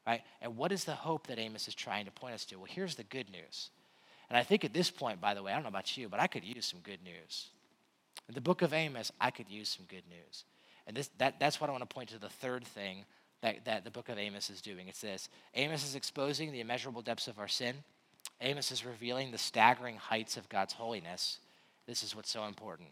[0.06, 0.22] Right?
[0.40, 2.56] And what is the hope that Amos is trying to point us to?
[2.56, 3.70] Well, here's the good news.
[4.30, 6.20] And I think at this point, by the way, I don't know about you, but
[6.20, 7.48] I could use some good news.
[8.28, 10.44] In the book of Amos, I could use some good news.
[10.86, 13.04] And this, that, that's what I want to point to the third thing
[13.42, 14.88] that, that the book of Amos is doing.
[14.88, 17.77] It's this Amos is exposing the immeasurable depths of our sin,
[18.40, 21.38] Amos is revealing the staggering heights of God's holiness.
[21.87, 22.88] This is what's so important.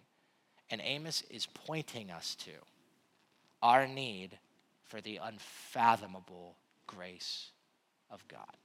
[0.70, 2.50] And Amos is pointing us to
[3.62, 4.38] our need
[4.84, 6.56] for the unfathomable
[6.86, 7.50] grace
[8.10, 8.56] of God.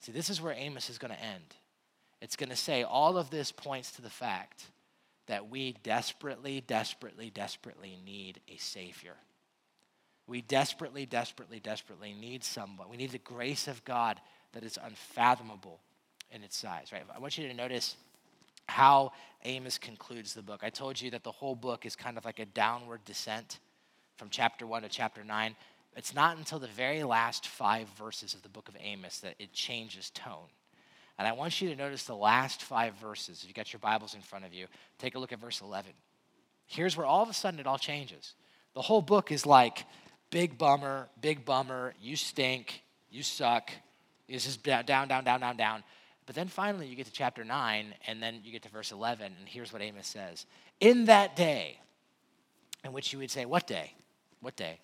[0.00, 1.56] See, this is where Amos is going to end.
[2.20, 4.64] It's going to say all of this points to the fact
[5.26, 9.16] that we desperately, desperately, desperately need a Savior.
[10.26, 12.88] We desperately, desperately, desperately need someone.
[12.88, 14.20] We need the grace of God
[14.52, 15.80] that is unfathomable
[16.30, 17.02] in its size, right?
[17.14, 17.96] I want you to notice
[18.66, 19.12] how
[19.44, 20.60] Amos concludes the book.
[20.62, 23.58] I told you that the whole book is kind of like a downward descent
[24.16, 25.54] from chapter 1 to chapter 9.
[25.96, 29.52] It's not until the very last five verses of the book of Amos that it
[29.52, 30.48] changes tone.
[31.18, 33.42] And I want you to notice the last five verses.
[33.42, 34.66] If you got your Bibles in front of you,
[34.98, 35.92] take a look at verse 11.
[36.66, 38.34] Here's where all of a sudden it all changes.
[38.74, 39.84] The whole book is like,
[40.34, 43.70] big bummer, big bummer, you stink, you suck.
[44.26, 45.84] It's just down, down, down, down, down.
[46.26, 49.26] But then finally you get to chapter 9, and then you get to verse 11,
[49.26, 50.46] and here's what Amos says
[50.80, 51.78] In that day,
[52.82, 53.94] in which you would say, What day?
[54.40, 54.80] What day?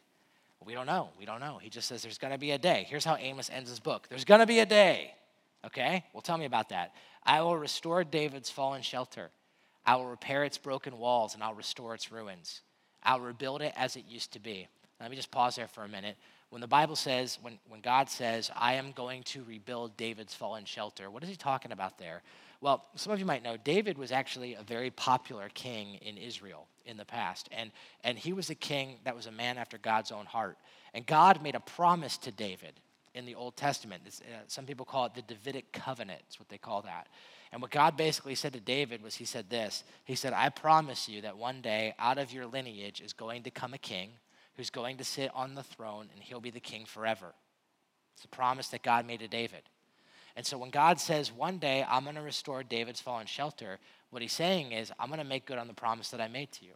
[0.64, 1.08] We don't know.
[1.18, 1.58] We don't know.
[1.60, 2.86] He just says there's going to be a day.
[2.88, 5.14] Here's how Amos ends his book There's going to be a day.
[5.66, 6.04] Okay?
[6.12, 6.94] Well, tell me about that.
[7.24, 9.30] I will restore David's fallen shelter.
[9.84, 12.60] I will repair its broken walls, and I'll restore its ruins.
[13.02, 14.68] I'll rebuild it as it used to be.
[15.00, 16.16] Let me just pause there for a minute.
[16.50, 20.64] When the Bible says, when, when God says, I am going to rebuild David's fallen
[20.64, 22.22] shelter, what is he talking about there?
[22.60, 26.66] Well, some of you might know David was actually a very popular king in Israel
[26.84, 27.48] in the past.
[27.56, 27.70] And,
[28.04, 30.58] and he was a king that was a man after God's own heart.
[30.92, 32.72] And God made a promise to David
[33.14, 34.02] in the Old Testament.
[34.06, 37.08] Uh, some people call it the Davidic covenant, is what they call that.
[37.52, 41.08] And what God basically said to David was, He said this He said, I promise
[41.08, 44.10] you that one day out of your lineage is going to come a king
[44.56, 47.34] who's going to sit on the throne and he'll be the king forever.
[48.16, 49.62] It's a promise that God made to David.
[50.36, 53.78] And so when God says, one day I'm going to restore David's fallen shelter,
[54.10, 56.52] what he's saying is, I'm going to make good on the promise that I made
[56.52, 56.72] to you.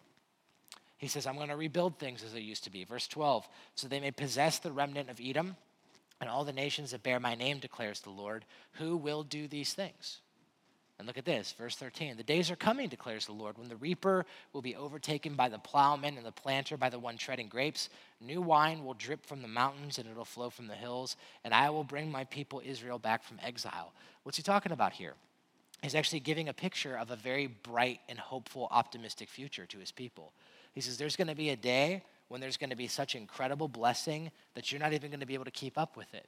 [0.97, 2.85] He says, I'm going to rebuild things as they used to be.
[2.85, 5.57] Verse 12, so they may possess the remnant of Edom
[6.21, 9.75] and all the nations that bear my name, declares the Lord, who will do these
[9.75, 10.21] things.
[10.99, 12.17] And look at this, verse 13.
[12.17, 15.59] The days are coming, declares the Lord, when the reaper will be overtaken by the
[15.59, 17.89] plowman and the planter by the one treading grapes.
[18.21, 21.71] New wine will drip from the mountains and it'll flow from the hills, and I
[21.71, 23.93] will bring my people Israel back from exile.
[24.23, 25.15] What's he talking about here?
[25.83, 29.91] He's actually giving a picture of a very bright and hopeful, optimistic future to his
[29.91, 30.33] people.
[30.73, 33.69] He says, There's going to be a day when there's going to be such incredible
[33.69, 36.27] blessing that you're not even going to be able to keep up with it.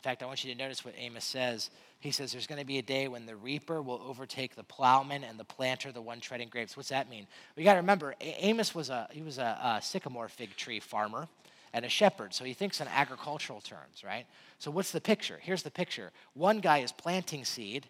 [0.00, 1.68] In fact, I want you to notice what Amos says.
[1.98, 5.24] He says there's going to be a day when the reaper will overtake the plowman
[5.24, 6.74] and the planter, the one treading grapes.
[6.74, 7.26] What's that mean?
[7.54, 11.28] We got to remember, Amos was a he was a, a sycamore fig tree farmer
[11.74, 14.24] and a shepherd, so he thinks in agricultural terms, right?
[14.58, 15.38] So what's the picture?
[15.42, 16.12] Here's the picture.
[16.32, 17.86] One guy is planting seed,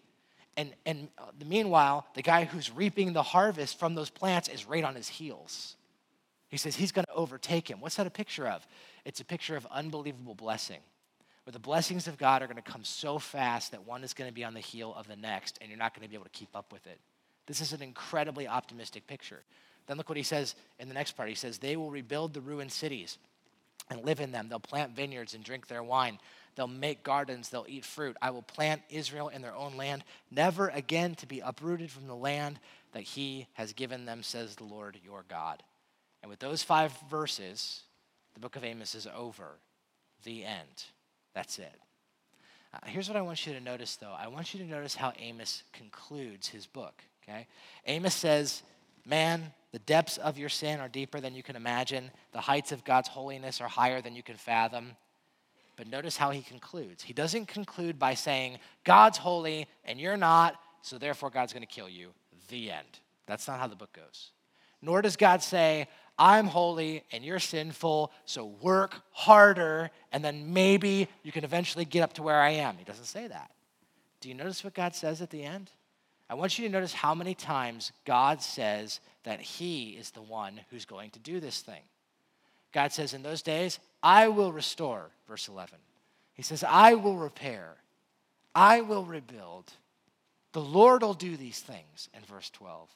[0.57, 4.83] and and uh, meanwhile, the guy who's reaping the harvest from those plants is right
[4.83, 5.77] on his heels.
[6.49, 7.79] He says he's going to overtake him.
[7.79, 8.67] What's that a picture of?
[9.05, 10.81] It's a picture of unbelievable blessing
[11.43, 14.29] where the blessings of God are going to come so fast that one is going
[14.29, 16.25] to be on the heel of the next, and you're not going to be able
[16.25, 16.99] to keep up with it.
[17.47, 19.43] This is an incredibly optimistic picture.
[19.87, 21.29] Then look what he says in the next part.
[21.29, 23.17] He says, They will rebuild the ruined cities
[23.89, 24.47] and live in them.
[24.47, 26.19] They'll plant vineyards and drink their wine.
[26.55, 27.49] They'll make gardens.
[27.49, 28.15] They'll eat fruit.
[28.21, 32.15] I will plant Israel in their own land, never again to be uprooted from the
[32.15, 32.59] land
[32.93, 35.63] that he has given them, says the Lord your God.
[36.21, 37.81] And with those five verses,
[38.33, 39.57] the book of Amos is over.
[40.23, 40.85] The end.
[41.33, 41.73] That's it.
[42.73, 44.15] Uh, here's what I want you to notice, though.
[44.17, 47.03] I want you to notice how Amos concludes his book.
[47.23, 47.47] Okay,
[47.85, 48.63] Amos says,
[49.05, 52.11] "Man, the depths of your sin are deeper than you can imagine.
[52.31, 54.95] The heights of God's holiness are higher than you can fathom."
[55.75, 57.03] But notice how he concludes.
[57.03, 61.67] He doesn't conclude by saying, "God's holy and you're not, so therefore God's going to
[61.67, 62.13] kill you."
[62.49, 62.99] The end.
[63.25, 64.31] That's not how the book goes.
[64.81, 65.87] Nor does God say,
[66.21, 72.03] I'm holy and you're sinful, so work harder, and then maybe you can eventually get
[72.03, 72.77] up to where I am.
[72.77, 73.49] He doesn't say that.
[74.19, 75.71] Do you notice what God says at the end?
[76.29, 80.61] I want you to notice how many times God says that He is the one
[80.69, 81.81] who's going to do this thing.
[82.71, 85.79] God says, In those days, I will restore, verse 11.
[86.35, 87.77] He says, I will repair,
[88.53, 89.73] I will rebuild.
[90.51, 92.89] The Lord will do these things, in verse 12.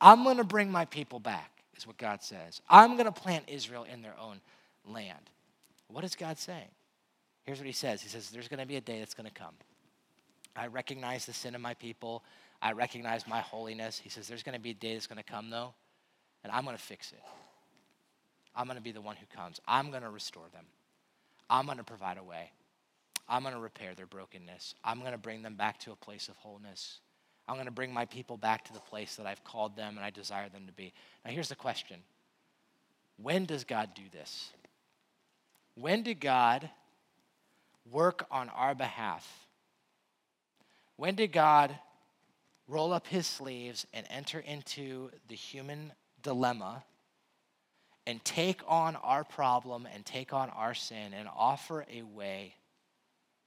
[0.00, 2.60] I'm going to bring my people back is what God says.
[2.68, 4.40] I'm going to plant Israel in their own
[4.86, 5.30] land.
[5.88, 6.70] What is God saying?
[7.44, 9.34] Here's what he says He says, There's going to be a day that's going to
[9.34, 9.54] come.
[10.54, 12.22] I recognize the sin of my people.
[12.60, 14.00] I recognize my holiness.
[14.02, 15.74] He says, There's going to be a day that's going to come, though,
[16.44, 17.22] and I'm going to fix it.
[18.54, 19.60] I'm going to be the one who comes.
[19.66, 20.66] I'm going to restore them.
[21.50, 22.52] I'm going to provide a way.
[23.28, 24.74] I'm going to repair their brokenness.
[24.84, 27.00] I'm going to bring them back to a place of wholeness.
[27.48, 30.04] I'm going to bring my people back to the place that I've called them and
[30.04, 30.92] I desire them to be.
[31.24, 32.00] Now, here's the question
[33.16, 34.50] When does God do this?
[35.74, 36.68] When did God
[37.90, 39.46] work on our behalf?
[40.96, 41.76] When did God
[42.68, 46.84] roll up his sleeves and enter into the human dilemma
[48.06, 52.54] and take on our problem and take on our sin and offer a way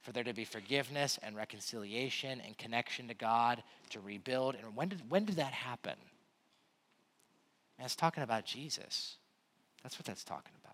[0.06, 4.54] for there to be forgiveness and reconciliation and connection to God, to rebuild.
[4.54, 5.96] And when did, when did that happen?
[7.76, 9.16] And it's talking about Jesus.
[9.82, 10.65] That's what that's talking about.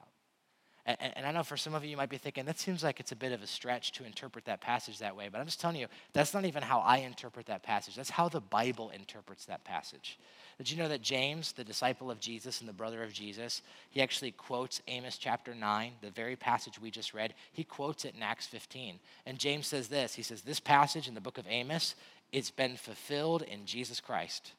[0.84, 2.98] And, and, I know for some of you, you might be thinking, that seems like
[2.98, 5.28] it's a bit of a stretch to interpret that passage that way.
[5.30, 7.94] But I'm just telling you, that's not even how I interpret that passage.
[7.94, 10.18] That's how the Bible interprets that passage.
[10.58, 14.02] Did you know that James, the disciple of Jesus and the brother of Jesus, he
[14.02, 17.34] actually quotes Amos chapter 9, the very passage we just read.
[17.52, 18.98] He quotes it in Acts 15.
[19.24, 21.94] And James says this He says, This passage in the book of Amos,
[22.32, 24.52] it's been fulfilled in Jesus Christ.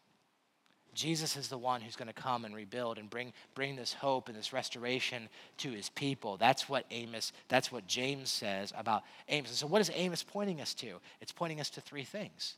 [0.93, 4.29] Jesus is the one who's going to come and rebuild and bring, bring this hope
[4.29, 6.37] and this restoration to his people.
[6.37, 9.49] That's what Amos, that's what James says about Amos.
[9.49, 10.99] And so what is Amos pointing us to?
[11.21, 12.55] It's pointing us to three things.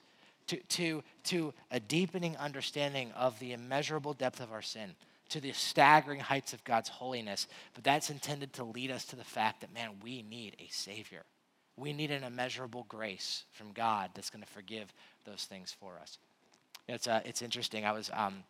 [0.47, 4.91] To, to, to a deepening understanding of the immeasurable depth of our sin,
[5.29, 7.47] to the staggering heights of God's holiness.
[7.73, 11.23] But that's intended to lead us to the fact that, man, we need a Savior.
[11.77, 14.93] We need an immeasurable grace from God that's going to forgive
[15.25, 16.19] those things for us.
[16.87, 17.85] It's, uh, it's interesting.
[17.85, 18.43] I was, um,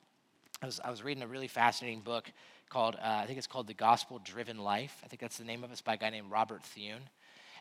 [0.62, 2.32] I, was, I was reading a really fascinating book
[2.70, 5.02] called, uh, I think it's called The Gospel Driven Life.
[5.04, 5.74] I think that's the name of it.
[5.74, 7.10] It's by a guy named Robert Thune.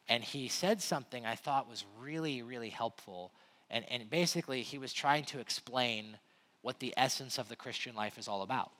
[0.08, 3.32] And he said something I thought was really, really helpful.
[3.70, 6.18] And, and basically, he was trying to explain
[6.62, 8.72] what the essence of the Christian life is all about.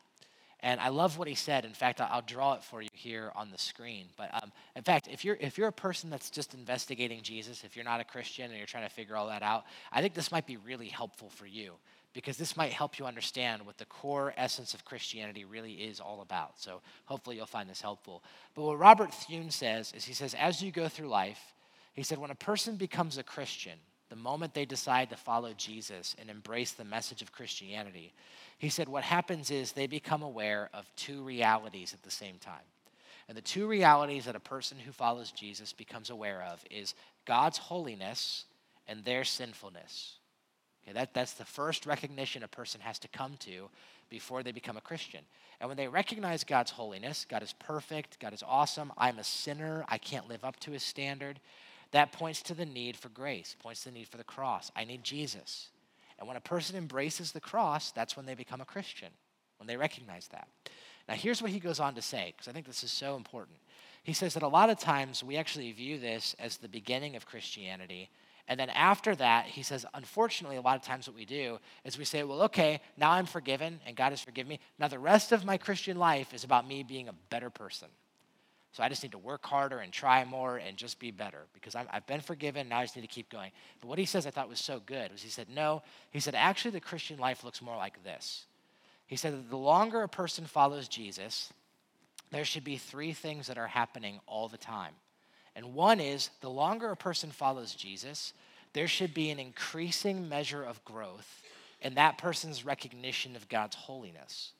[0.64, 1.66] And I love what he said.
[1.66, 4.06] In fact, I'll draw it for you here on the screen.
[4.16, 7.76] But um, in fact, if you're if you're a person that's just investigating Jesus, if
[7.76, 10.32] you're not a Christian and you're trying to figure all that out, I think this
[10.32, 11.74] might be really helpful for you
[12.14, 16.22] because this might help you understand what the core essence of Christianity really is all
[16.22, 16.58] about.
[16.58, 18.22] So hopefully you'll find this helpful.
[18.54, 21.52] But what Robert Thune says is he says, as you go through life,
[21.92, 23.78] he said, when a person becomes a Christian,
[24.10, 28.12] the moment they decide to follow Jesus and embrace the message of Christianity,
[28.58, 32.64] he said what happens is they become aware of two realities at the same time.
[33.28, 37.58] And the two realities that a person who follows Jesus becomes aware of is God's
[37.58, 38.44] holiness
[38.86, 40.16] and their sinfulness.
[40.84, 43.70] Okay, that, that's the first recognition a person has to come to
[44.10, 45.20] before they become a Christian.
[45.60, 49.84] And when they recognize God's holiness, God is perfect, God is awesome, I'm a sinner,
[49.88, 51.40] I can't live up to his standard,
[51.94, 54.72] that points to the need for grace, points to the need for the cross.
[54.74, 55.68] I need Jesus.
[56.18, 59.10] And when a person embraces the cross, that's when they become a Christian,
[59.58, 60.48] when they recognize that.
[61.08, 63.58] Now, here's what he goes on to say, because I think this is so important.
[64.02, 67.26] He says that a lot of times we actually view this as the beginning of
[67.26, 68.10] Christianity.
[68.48, 71.96] And then after that, he says, unfortunately, a lot of times what we do is
[71.96, 74.60] we say, well, okay, now I'm forgiven and God has forgiven me.
[74.80, 77.88] Now the rest of my Christian life is about me being a better person.
[78.74, 81.76] So I just need to work harder and try more and just be better because
[81.76, 82.68] i have been forgiven.
[82.68, 83.52] Now I just need to keep going.
[83.80, 86.34] But what he says I thought was so good was he said, no, he said,
[86.34, 88.46] actually, the Christian life looks more like this.
[89.06, 91.52] He said that the longer a person follows Jesus,
[92.32, 94.94] there should be three things that are happening all the time.
[95.54, 98.32] And one is the longer a person follows Jesus,
[98.72, 101.44] there should be an increasing measure of growth
[101.80, 104.50] in that person's recognition of God's holiness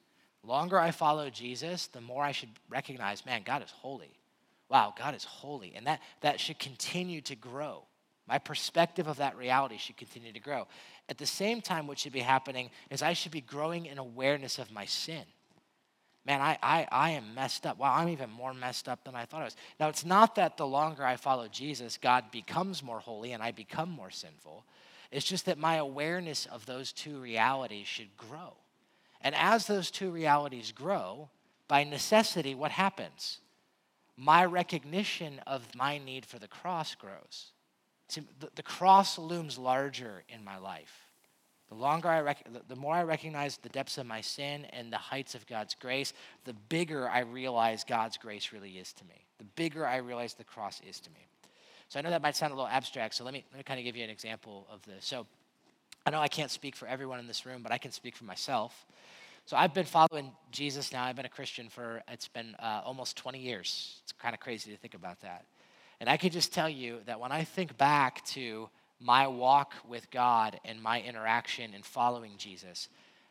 [0.46, 4.18] longer I follow Jesus, the more I should recognize, man, God is holy.
[4.68, 5.74] Wow, God is holy.
[5.76, 7.84] And that, that should continue to grow.
[8.26, 10.66] My perspective of that reality should continue to grow.
[11.08, 14.58] At the same time, what should be happening is I should be growing in awareness
[14.58, 15.24] of my sin.
[16.26, 17.78] Man, I, I, I am messed up.
[17.78, 19.56] Wow, I'm even more messed up than I thought I was.
[19.78, 23.50] Now, it's not that the longer I follow Jesus, God becomes more holy and I
[23.50, 24.64] become more sinful.
[25.10, 28.54] It's just that my awareness of those two realities should grow.
[29.24, 31.30] And as those two realities grow,
[31.66, 33.40] by necessity, what happens?
[34.16, 37.52] My recognition of my need for the cross grows.
[38.08, 41.08] See, the, the cross looms larger in my life.
[41.70, 44.98] The longer I rec- the more I recognize the depths of my sin and the
[44.98, 46.12] heights of God's grace,
[46.44, 49.24] the bigger I realize God's grace really is to me.
[49.38, 51.26] The bigger I realize the cross is to me.
[51.88, 53.80] So I know that might sound a little abstract, so let me, let me kind
[53.80, 55.06] of give you an example of this.
[55.06, 55.26] So
[56.06, 58.24] I know I can't speak for everyone in this room, but I can speak for
[58.24, 58.86] myself.
[59.46, 61.04] So I've been following Jesus now.
[61.04, 64.00] I've been a Christian for, it's been uh, almost 20 years.
[64.02, 65.46] It's kind of crazy to think about that.
[66.00, 68.68] And I can just tell you that when I think back to
[69.00, 72.88] my walk with God and my interaction in following Jesus,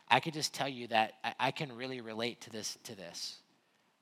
[0.09, 3.38] I could just tell you that I, I can really relate to this, to this.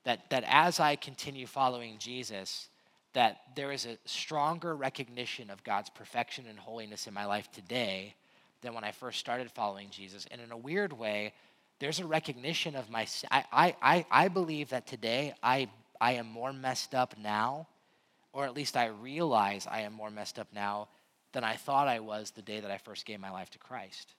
[0.04, 2.68] That, that as I continue following Jesus,
[3.12, 8.14] that there is a stronger recognition of God's perfection and holiness in my life today
[8.62, 10.26] than when I first started following Jesus.
[10.30, 11.34] And in a weird way,
[11.80, 15.68] there's a recognition of my I, I, I, believe that today I,
[16.00, 17.66] I am more messed up now,
[18.32, 20.88] or at least I realize I am more messed up now
[21.32, 24.14] than I thought I was the day that I first gave my life to Christ.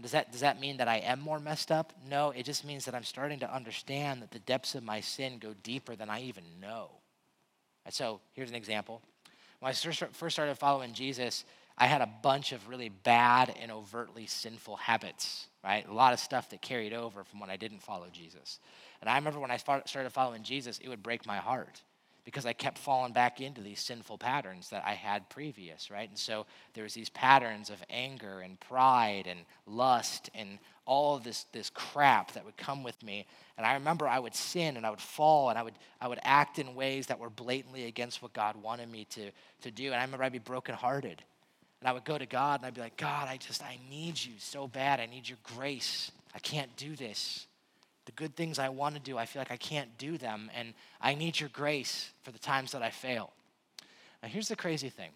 [0.00, 1.92] Does that, does that mean that I am more messed up?
[2.08, 5.38] No, it just means that I'm starting to understand that the depths of my sin
[5.38, 6.90] go deeper than I even know.
[7.84, 9.02] And so here's an example.
[9.58, 11.44] When I first started following Jesus,
[11.78, 15.86] I had a bunch of really bad and overtly sinful habits, right?
[15.88, 18.58] A lot of stuff that carried over from when I didn't follow Jesus.
[19.00, 21.82] And I remember when I started following Jesus, it would break my heart
[22.24, 26.08] because I kept falling back into these sinful patterns that I had previous, right?
[26.08, 31.24] And so there was these patterns of anger and pride and lust and all of
[31.24, 33.26] this, this crap that would come with me.
[33.56, 36.20] And I remember I would sin and I would fall and I would, I would
[36.22, 39.30] act in ways that were blatantly against what God wanted me to,
[39.62, 39.86] to do.
[39.86, 41.22] And I remember I'd be brokenhearted.
[41.80, 44.22] And I would go to God and I'd be like, God, I just, I need
[44.22, 45.00] you so bad.
[45.00, 46.12] I need your grace.
[46.34, 47.46] I can't do this.
[48.04, 50.50] The good things I want to do, I feel like I can't do them.
[50.54, 53.32] And I need your grace for the times that I fail.
[54.22, 55.10] Now, here's the crazy thing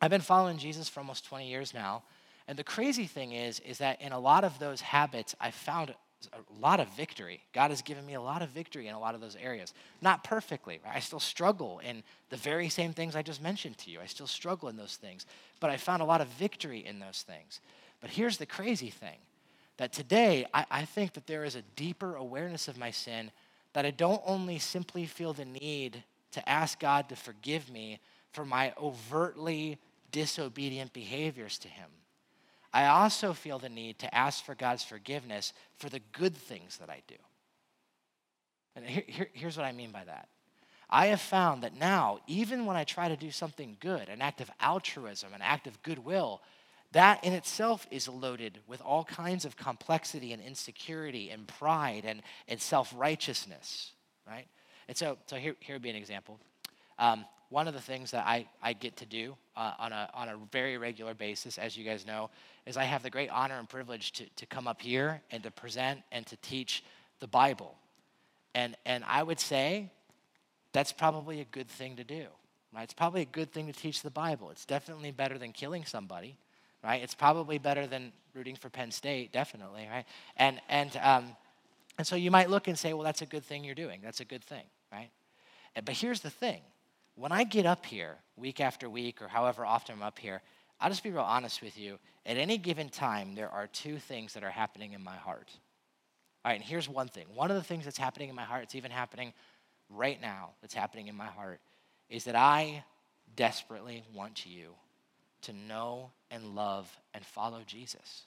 [0.00, 2.02] I've been following Jesus for almost 20 years now.
[2.46, 5.94] And the crazy thing is, is that in a lot of those habits, I found
[6.32, 7.42] a lot of victory.
[7.52, 9.74] God has given me a lot of victory in a lot of those areas.
[10.00, 10.80] Not perfectly.
[10.84, 10.96] Right?
[10.96, 14.00] I still struggle in the very same things I just mentioned to you.
[14.00, 15.26] I still struggle in those things.
[15.60, 17.60] But I found a lot of victory in those things.
[18.00, 19.18] But here's the crazy thing
[19.76, 23.30] that today I, I think that there is a deeper awareness of my sin
[23.72, 28.00] that I don't only simply feel the need to ask God to forgive me
[28.32, 29.78] for my overtly
[30.12, 31.88] disobedient behaviors to Him.
[32.74, 36.90] I also feel the need to ask for God's forgiveness for the good things that
[36.90, 37.14] I do.
[38.74, 40.28] And here, here, here's what I mean by that.
[40.90, 44.40] I have found that now, even when I try to do something good, an act
[44.40, 46.42] of altruism, an act of goodwill,
[46.90, 52.22] that in itself is loaded with all kinds of complexity and insecurity and pride and,
[52.48, 53.92] and self righteousness,
[54.26, 54.48] right?
[54.88, 56.40] And so, so here, here would be an example.
[56.98, 60.28] Um, one of the things that I, I get to do uh, on, a, on
[60.28, 62.30] a very regular basis, as you guys know,
[62.66, 65.50] is I have the great honor and privilege to, to come up here and to
[65.50, 66.84] present and to teach
[67.20, 67.76] the Bible.
[68.54, 69.90] And, and I would say
[70.72, 72.26] that's probably a good thing to do.
[72.74, 72.82] Right?
[72.82, 74.50] It's probably a good thing to teach the Bible.
[74.50, 76.36] It's definitely better than killing somebody
[76.84, 77.02] right?
[77.02, 80.04] It's probably better than rooting for Penn State, definitely, right?
[80.36, 81.36] And and um,
[81.96, 84.00] and so you might look and say, well, that's a good thing you're doing.
[84.02, 85.10] That's a good thing, right?
[85.84, 86.60] But here's the thing:
[87.16, 90.42] when I get up here week after week, or however often I'm up here,
[90.80, 91.98] I'll just be real honest with you.
[92.26, 95.50] At any given time, there are two things that are happening in my heart.
[96.44, 97.26] All right, and here's one thing.
[97.34, 99.32] One of the things that's happening in my heart, it's even happening
[99.88, 101.60] right now, that's happening in my heart,
[102.10, 102.84] is that I
[103.36, 104.74] desperately want you
[105.42, 108.24] to know and love and follow Jesus.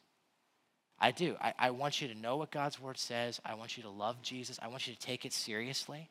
[1.00, 1.36] I do.
[1.40, 3.40] I, I want you to know what God's word says.
[3.46, 4.58] I want you to love Jesus.
[4.62, 6.10] I want you to take it seriously.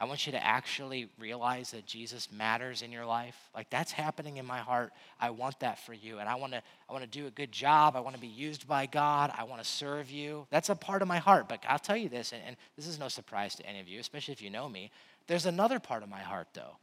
[0.00, 3.36] I want you to actually realize that Jesus matters in your life.
[3.54, 4.92] Like that's happening in my heart.
[5.20, 6.20] I want that for you.
[6.20, 7.96] And I want to I want to do a good job.
[7.96, 9.30] I want to be used by God.
[9.36, 10.46] I want to serve you.
[10.48, 11.50] That's a part of my heart.
[11.50, 14.00] But I'll tell you this, and, and this is no surprise to any of you,
[14.00, 14.90] especially if you know me.
[15.26, 16.78] There's another part of my heart though.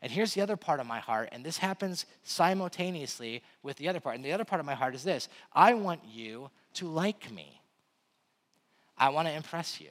[0.00, 4.00] And here's the other part of my heart, and this happens simultaneously with the other
[4.00, 4.16] part.
[4.16, 7.60] And the other part of my heart is this I want you to like me,
[8.96, 9.90] I want to impress you.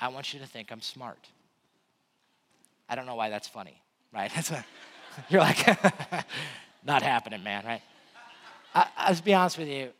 [0.00, 1.28] I want you to think I'm smart.
[2.88, 3.80] I don't know why that's funny,
[4.12, 4.30] right?
[5.28, 5.66] You're like,
[6.84, 7.82] not happening, man, right?
[8.74, 9.90] I, I'll be honest with you,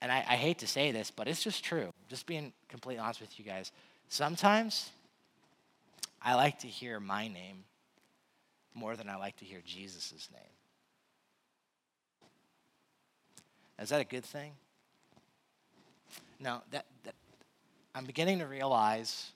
[0.00, 1.92] and I, I hate to say this, but it's just true.
[2.08, 3.72] Just being completely honest with you guys.
[4.08, 4.90] Sometimes
[6.20, 7.64] I like to hear my name
[8.74, 10.42] more than I like to hear Jesus' name.
[13.78, 14.52] Is that a good thing?
[16.40, 17.14] No, that, that
[17.94, 19.32] I'm beginning to realize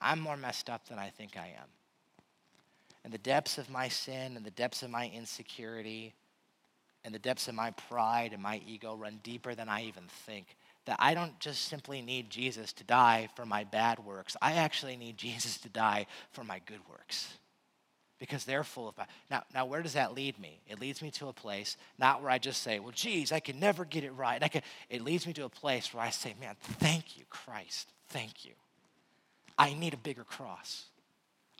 [0.00, 1.68] I'm more messed up than I think I am.
[3.04, 6.14] And the depths of my sin and the depths of my insecurity
[7.04, 10.56] and the depths of my pride and my ego run deeper than I even think.
[10.86, 14.96] That I don't just simply need Jesus to die for my bad works, I actually
[14.96, 17.38] need Jesus to die for my good works
[18.18, 18.94] because they're full of
[19.30, 20.60] now now where does that lead me?
[20.66, 23.60] It leads me to a place not where i just say well geez i can
[23.60, 24.42] never get it right.
[24.42, 27.92] I can, it leads me to a place where i say man thank you christ.
[28.08, 28.52] Thank you
[29.58, 30.86] i need a bigger cross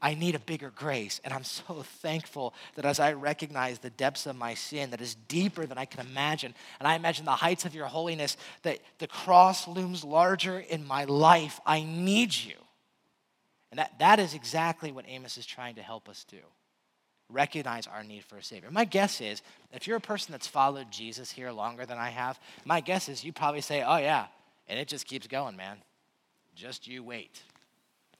[0.02, 4.26] i need a bigger grace and i'm so thankful that as i recognize the depths
[4.26, 7.64] of my sin that is deeper than i can imagine and i imagine the heights
[7.64, 12.56] of your holiness that the cross looms larger in my life i need you
[13.70, 16.38] and that, that is exactly what Amos is trying to help us do
[17.28, 18.70] recognize our need for a Savior.
[18.70, 19.42] My guess is,
[19.72, 23.24] if you're a person that's followed Jesus here longer than I have, my guess is
[23.24, 24.26] you probably say, oh, yeah,
[24.68, 25.78] and it just keeps going, man.
[26.54, 27.42] Just you wait.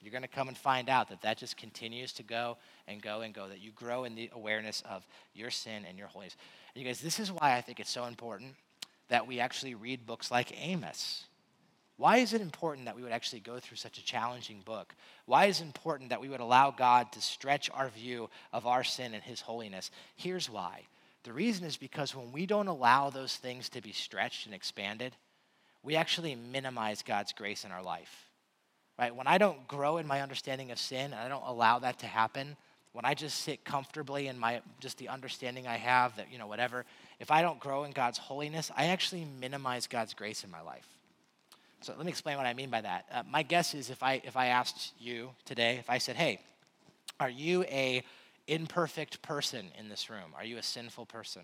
[0.07, 2.55] You're going to come and find out that that just continues to go
[2.87, 6.07] and go and go, that you grow in the awareness of your sin and your
[6.07, 6.37] holiness.
[6.73, 8.55] And you guys, this is why I think it's so important
[9.09, 11.25] that we actually read books like Amos.
[11.97, 14.95] Why is it important that we would actually go through such a challenging book?
[15.25, 18.85] Why is it important that we would allow God to stretch our view of our
[18.85, 19.91] sin and His holiness?
[20.15, 20.83] Here's why.
[21.23, 25.17] The reason is because when we don't allow those things to be stretched and expanded,
[25.83, 28.26] we actually minimize God's grace in our life.
[28.97, 29.15] Right?
[29.15, 32.05] When I don't grow in my understanding of sin and I don't allow that to
[32.05, 32.55] happen,
[32.93, 36.47] when I just sit comfortably in my just the understanding I have that, you know,
[36.47, 36.85] whatever,
[37.19, 40.87] if I don't grow in God's holiness, I actually minimize God's grace in my life.
[41.81, 43.05] So let me explain what I mean by that.
[43.11, 46.39] Uh, my guess is if I if I asked you today, if I said, "Hey,
[47.19, 48.03] are you a
[48.47, 50.33] imperfect person in this room?
[50.35, 51.43] Are you a sinful person?"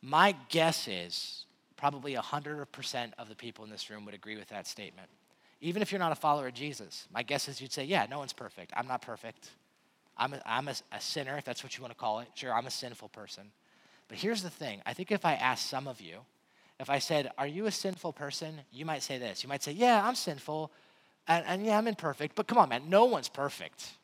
[0.00, 1.44] My guess is
[1.76, 5.08] probably 100% of the people in this room would agree with that statement.
[5.64, 8.18] Even if you're not a follower of Jesus, my guess is you'd say, Yeah, no
[8.18, 8.72] one's perfect.
[8.76, 9.48] I'm not perfect.
[10.18, 12.28] I'm, a, I'm a, a sinner, if that's what you want to call it.
[12.34, 13.50] Sure, I'm a sinful person.
[14.08, 16.18] But here's the thing I think if I asked some of you,
[16.78, 18.60] if I said, Are you a sinful person?
[18.72, 19.42] You might say this.
[19.42, 20.70] You might say, Yeah, I'm sinful.
[21.26, 22.34] And, and yeah, I'm imperfect.
[22.34, 23.94] But come on, man, no one's perfect.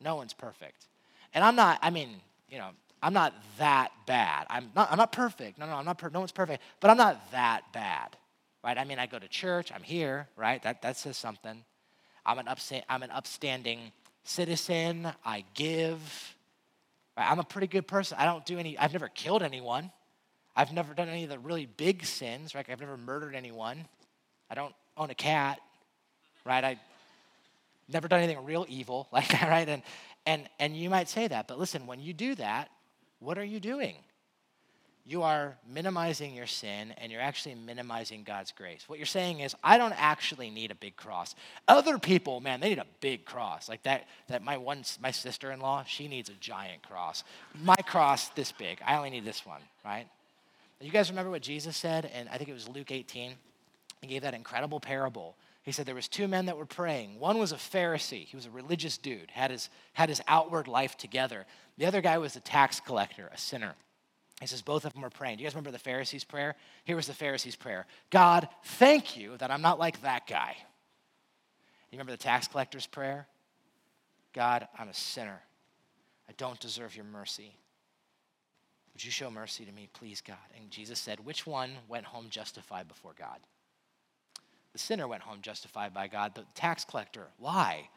[0.00, 0.86] No one's perfect.
[1.34, 2.16] And I'm not, I mean,
[2.48, 2.70] you know,
[3.02, 4.46] I'm not that bad.
[4.48, 5.58] I'm not, I'm not perfect.
[5.58, 6.62] No, no, I'm not per- no one's perfect.
[6.80, 8.16] But I'm not that bad,
[8.64, 8.76] right?
[8.76, 9.72] I mean, I go to church.
[9.74, 10.62] I'm here, right?
[10.62, 11.64] That, that says something.
[12.24, 13.92] I'm an, upsta- I'm an upstanding
[14.24, 15.08] citizen.
[15.24, 16.36] I give.
[17.16, 17.30] Right?
[17.30, 18.16] I'm a pretty good person.
[18.20, 19.90] I don't do any, I've never killed anyone.
[20.54, 22.66] I've never done any of the really big sins, right?
[22.68, 23.86] I've never murdered anyone.
[24.50, 25.60] I don't own a cat,
[26.44, 26.62] right?
[26.62, 26.78] I
[27.88, 29.68] never done anything real evil like that, right?
[29.68, 29.82] And
[30.26, 32.68] and and you might say that, but listen, when you do that,
[33.20, 33.96] what are you doing?
[35.10, 38.84] You are minimizing your sin and you're actually minimizing God's grace.
[38.86, 41.34] What you're saying is, I don't actually need a big cross.
[41.66, 43.68] Other people, man, they need a big cross.
[43.68, 47.24] Like that, that my one my sister-in-law, she needs a giant cross.
[47.64, 48.78] My cross this big.
[48.86, 50.06] I only need this one, right?
[50.80, 52.08] You guys remember what Jesus said?
[52.14, 53.32] And I think it was Luke 18.
[54.02, 55.34] He gave that incredible parable.
[55.64, 57.18] He said there was two men that were praying.
[57.18, 58.26] One was a Pharisee.
[58.26, 61.46] He was a religious dude, had his, had his outward life together.
[61.78, 63.74] The other guy was a tax collector, a sinner.
[64.40, 65.36] He says both of them were praying.
[65.36, 66.56] Do you guys remember the Pharisee's prayer?
[66.84, 70.56] Here was the Pharisee's prayer God, thank you that I'm not like that guy.
[71.90, 73.26] You remember the tax collector's prayer?
[74.32, 75.40] God, I'm a sinner.
[76.28, 77.54] I don't deserve your mercy.
[78.94, 80.36] Would you show mercy to me, please, God?
[80.56, 83.38] And Jesus said, Which one went home justified before God?
[84.72, 86.34] The sinner went home justified by God.
[86.34, 87.88] The tax collector, why?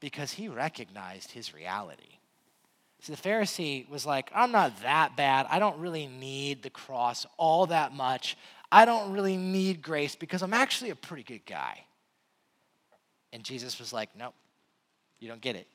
[0.00, 2.15] Because he recognized his reality.
[3.00, 5.46] See, the Pharisee was like, I'm not that bad.
[5.50, 8.36] I don't really need the cross all that much.
[8.72, 11.84] I don't really need grace because I'm actually a pretty good guy.
[13.32, 14.34] And Jesus was like, Nope,
[15.20, 15.68] you don't get it.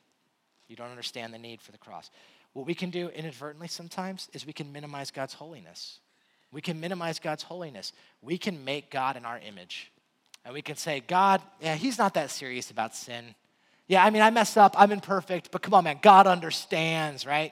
[0.67, 2.09] You don't understand the need for the cross.
[2.53, 5.99] What we can do inadvertently sometimes is we can minimize God's holiness.
[6.51, 7.93] We can minimize God's holiness.
[8.21, 9.91] We can make God in our image.
[10.43, 13.35] And we can say, God, yeah, He's not that serious about sin.
[13.91, 17.51] Yeah, I mean, I mess up, I'm imperfect, but come on, man, God understands, right?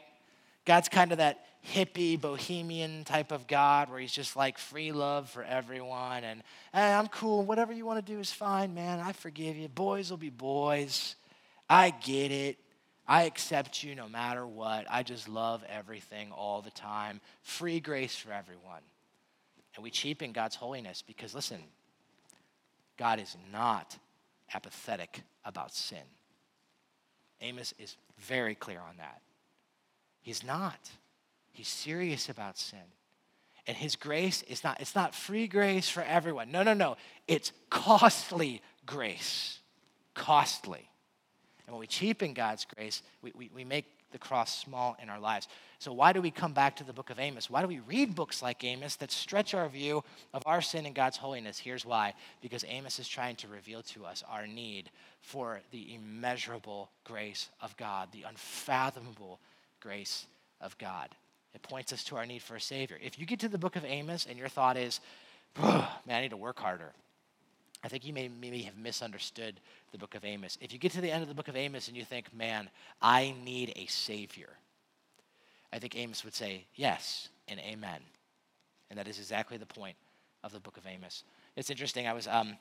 [0.64, 5.30] God's kind of that hippie, bohemian type of God where He's just like free love
[5.30, 6.24] for everyone.
[6.24, 6.42] And
[6.74, 7.44] hey, I'm cool.
[7.44, 9.02] Whatever you want to do is fine, man.
[9.02, 9.68] I forgive you.
[9.68, 11.18] Boys will be boys.
[11.70, 12.58] I get it.
[13.06, 14.86] I accept you no matter what.
[14.90, 17.20] I just love everything all the time.
[17.42, 18.84] Free grace for everyone.
[19.76, 21.62] And we cheapen God's holiness because, listen,
[22.98, 23.98] God is not
[24.54, 26.00] apathetic about sin.
[27.42, 29.22] Amos is very clear on that.
[30.22, 30.90] He's not.
[31.52, 32.80] He's serious about sin.
[33.68, 36.52] And his grace is not, it's not free grace for everyone.
[36.52, 36.98] No, no, no.
[37.28, 39.60] It's costly grace.
[40.14, 40.90] Costly.
[41.66, 45.20] And when we cheapen God's grace, we, we, we make the cross small in our
[45.20, 45.48] lives.
[45.80, 47.50] So, why do we come back to the book of Amos?
[47.50, 50.04] Why do we read books like Amos that stretch our view
[50.34, 51.58] of our sin and God's holiness?
[51.58, 54.90] Here's why because Amos is trying to reveal to us our need
[55.22, 59.40] for the immeasurable grace of God, the unfathomable
[59.80, 60.26] grace
[60.62, 61.10] of God.
[61.54, 62.98] It points us to our need for a Savior.
[63.02, 65.00] If you get to the book of Amos and your thought is,
[65.58, 66.92] man, I need to work harder,
[67.84, 69.60] I think you may maybe have misunderstood
[69.92, 70.58] the book of Amos.
[70.60, 72.70] If you get to the end of the book of Amos and you think, man,
[73.02, 74.50] I need a Savior,
[75.72, 78.02] I think Amos would say, yes and amen.
[78.90, 79.96] And that is exactly the point
[80.44, 81.24] of the book of Amos.
[81.56, 82.08] It's interesting.
[82.08, 82.58] I was, um,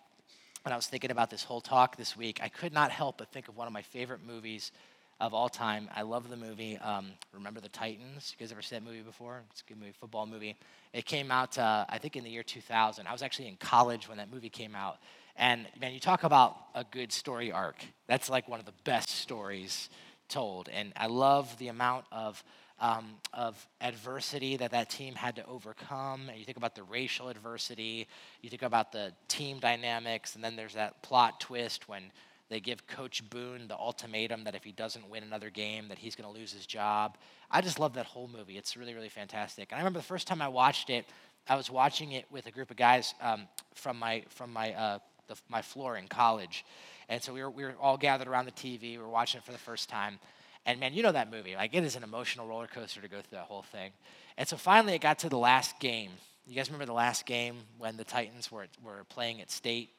[0.63, 3.33] when I was thinking about this whole talk this week, I could not help but
[3.33, 4.73] think of one of my favorite movies
[5.21, 5.89] of all time.
[5.95, 8.33] I love the movie um, Remember the Titans.
[8.33, 9.43] You guys ever seen that movie before?
[9.51, 10.57] It's a good movie, football movie.
[10.93, 13.07] It came out, uh, I think, in the year 2000.
[13.07, 14.99] I was actually in college when that movie came out.
[15.37, 17.77] And man, you talk about a good story arc.
[18.07, 19.91] That's like one of the best stories
[20.29, 20.69] told.
[20.69, 22.43] And I love the amount of
[22.81, 26.29] um, of adversity that that team had to overcome.
[26.29, 28.07] And you think about the racial adversity,
[28.41, 32.05] you think about the team dynamics, and then there's that plot twist when
[32.49, 36.15] they give Coach Boone the ultimatum that if he doesn't win another game, that he's
[36.15, 37.19] going to lose his job.
[37.51, 38.57] I just love that whole movie.
[38.57, 39.69] It's really, really fantastic.
[39.71, 41.07] And I remember the first time I watched it,
[41.49, 44.99] I was watching it with a group of guys um, from my from my uh,
[45.29, 46.65] the, my floor in college.
[47.09, 48.93] And so we were, we were all gathered around the TV.
[48.93, 50.19] We were watching it for the first time.
[50.67, 51.55] And man, you know that movie.
[51.55, 53.93] Like, it is an emotional roller coaster to go through that whole thing.
[54.37, 56.11] And so finally, it got to the last game.
[56.47, 59.91] You guys remember the last game when the Titans were, were playing at state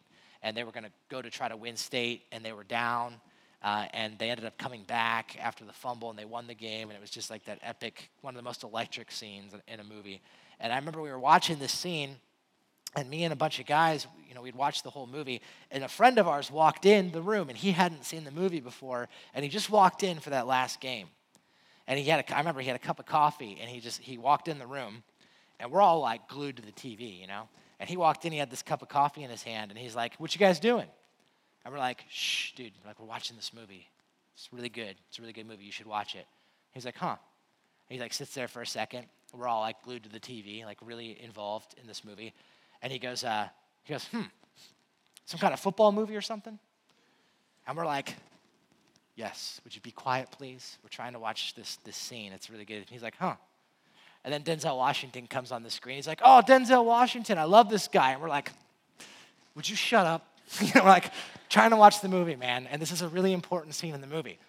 [0.42, 3.16] and they were going to go to try to win state and they were down
[3.62, 6.90] uh, and they ended up coming back after the fumble and they won the game
[6.90, 9.84] and it was just like that epic one of the most electric scenes in a
[9.84, 10.22] movie.
[10.60, 12.16] And i remember we were watching this scene
[12.96, 15.84] and me and a bunch of guys you know we'd watched the whole movie and
[15.84, 19.10] a friend of ours walked in the room and he hadn't seen the movie before
[19.34, 21.08] and he just walked in for that last game.
[21.88, 24.00] And he had a, i remember he had a cup of coffee and he just
[24.00, 25.04] he walked in the room
[25.60, 27.50] and we're all like glued to the tv you know
[27.80, 29.96] and he walked in he had this cup of coffee in his hand and he's
[29.96, 30.88] like what you guys doing
[31.66, 33.88] and we're like, shh, dude, we're like, we're watching this movie.
[34.34, 34.96] It's really good.
[35.10, 35.66] It's a really good movie.
[35.66, 36.26] You should watch it.
[36.72, 37.18] He's like, huh.
[37.90, 39.06] he like sits there for a second.
[39.34, 42.34] We're all like glued to the TV, like really involved in this movie.
[42.82, 43.50] And he goes, uh,
[43.84, 44.22] he goes, hmm,
[45.26, 46.58] some kind of football movie or something?
[47.68, 48.16] And we're like,
[49.16, 50.78] yes, would you be quiet, please?
[50.82, 52.32] We're trying to watch this, this scene.
[52.32, 52.78] It's really good.
[52.78, 53.36] And he's like, huh.
[54.24, 55.96] And then Denzel Washington comes on the screen.
[55.96, 58.12] He's like, oh, Denzel Washington, I love this guy.
[58.12, 58.52] And we're like,
[59.56, 60.26] would you shut up?
[60.62, 61.12] you know, like
[61.48, 62.68] trying to watch the movie, man.
[62.70, 64.40] And this is a really important scene in the movie.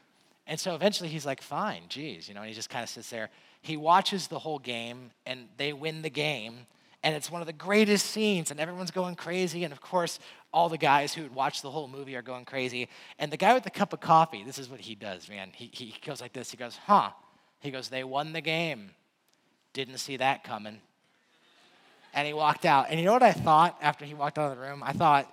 [0.47, 3.11] And so eventually he's like, fine, geez, you know, and he just kind of sits
[3.11, 3.31] there.
[3.63, 6.67] He watches the whole game and they win the game.
[7.03, 9.65] And it's one of the greatest scenes, and everyone's going crazy.
[9.65, 10.19] And of course,
[10.53, 12.89] all the guys who had watched the whole movie are going crazy.
[13.19, 15.51] And the guy with the cup of coffee, this is what he does, man.
[15.55, 16.51] He, he goes like this.
[16.51, 17.11] He goes, huh.
[17.61, 18.91] He goes, they won the game.
[19.73, 20.81] Didn't see that coming.
[22.13, 22.87] And he walked out.
[22.91, 24.83] And you know what I thought after he walked out of the room?
[24.85, 25.33] I thought,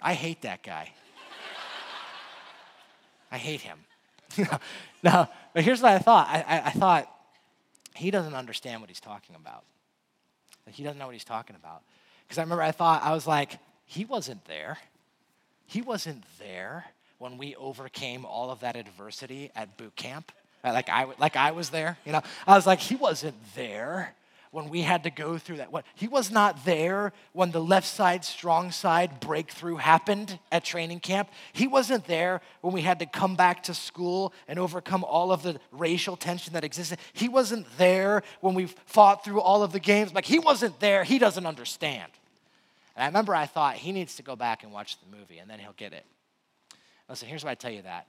[0.00, 0.92] I hate that guy.
[3.30, 3.78] I hate him.
[5.02, 6.26] no, but here's what I thought.
[6.28, 7.08] I, I, I, thought
[7.94, 9.64] he doesn't understand what he's talking about.
[10.70, 11.82] he doesn't know what he's talking about.
[12.22, 14.78] Because I remember I thought, I was like, he wasn't there.
[15.66, 16.86] He wasn't there
[17.18, 20.32] when we overcame all of that adversity at boot camp.
[20.62, 22.22] Uh, like I, like I was there, you know.
[22.46, 24.14] I was like, he wasn't there
[24.50, 25.72] when we had to go through that.
[25.72, 31.00] What, he was not there when the left side, strong side breakthrough happened at training
[31.00, 31.30] camp.
[31.52, 35.42] He wasn't there when we had to come back to school and overcome all of
[35.42, 36.98] the racial tension that existed.
[37.12, 40.12] He wasn't there when we fought through all of the games.
[40.12, 41.04] Like, he wasn't there.
[41.04, 42.10] He doesn't understand.
[42.96, 45.48] And I remember I thought he needs to go back and watch the movie and
[45.48, 46.04] then he'll get it.
[47.08, 48.06] Listen, here's why I tell you that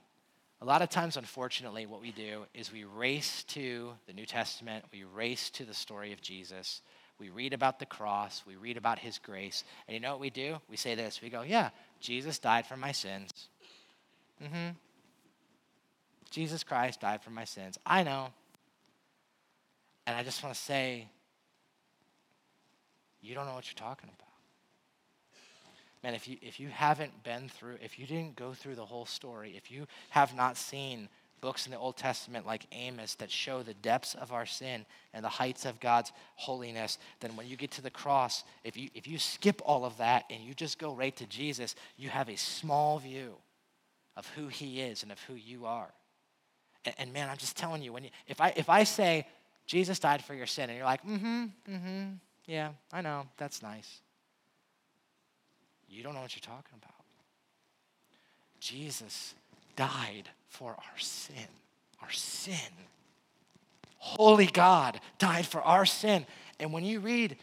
[0.62, 4.84] a lot of times, unfortunately, what we do is we race to the New Testament,
[4.92, 6.82] we race to the story of Jesus.
[7.18, 10.30] We read about the cross, we read about his grace, and you know what we
[10.30, 10.58] do?
[10.70, 13.30] We say this we go, Yeah, Jesus died for my sins.
[14.42, 14.70] Mm hmm.
[16.30, 17.76] Jesus Christ died for my sins.
[17.84, 18.28] I know.
[20.06, 21.08] And I just want to say,
[23.20, 24.31] you don't know what you're talking about
[26.02, 29.06] man, if you, if you haven't been through, if you didn't go through the whole
[29.06, 31.08] story, if you have not seen
[31.40, 35.24] books in the Old Testament like Amos that show the depths of our sin and
[35.24, 39.06] the heights of God's holiness, then when you get to the cross, if you, if
[39.06, 42.36] you skip all of that and you just go right to Jesus, you have a
[42.36, 43.34] small view
[44.16, 45.92] of who he is and of who you are.
[46.84, 49.26] And, and man, I'm just telling you, when you, if, I, if I say,
[49.66, 52.04] Jesus died for your sin, and you're like, mm hmm, mm hmm,
[52.46, 54.00] yeah, I know, that's nice.
[55.92, 56.94] You don't know what you're talking about.
[58.58, 59.34] Jesus
[59.76, 61.34] died for our sin.
[62.00, 62.54] Our sin.
[63.98, 66.26] Holy God died for our sin.
[66.58, 67.36] And when you read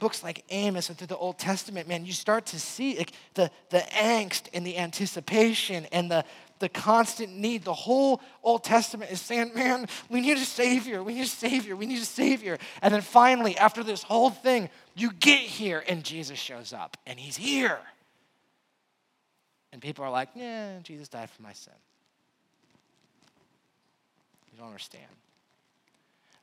[0.00, 3.50] books like Amos and through the Old Testament, man, you start to see like, the,
[3.70, 6.24] the angst and the anticipation and the,
[6.58, 7.64] the constant need.
[7.64, 11.74] The whole Old Testament is saying, man, we need a Savior, we need a Savior,
[11.74, 12.58] we need a Savior.
[12.82, 17.18] And then finally, after this whole thing, you get here and Jesus shows up and
[17.18, 17.78] He's here.
[19.74, 21.74] And people are like, yeah, Jesus died for my sin.
[24.52, 25.02] You don't understand.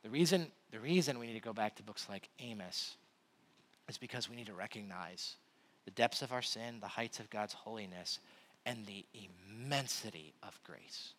[0.03, 2.97] The reason, the reason we need to go back to books like Amos
[3.87, 5.37] is because we need to recognize
[5.85, 8.19] the depths of our sin, the heights of God's holiness,
[8.65, 11.13] and the immensity of grace.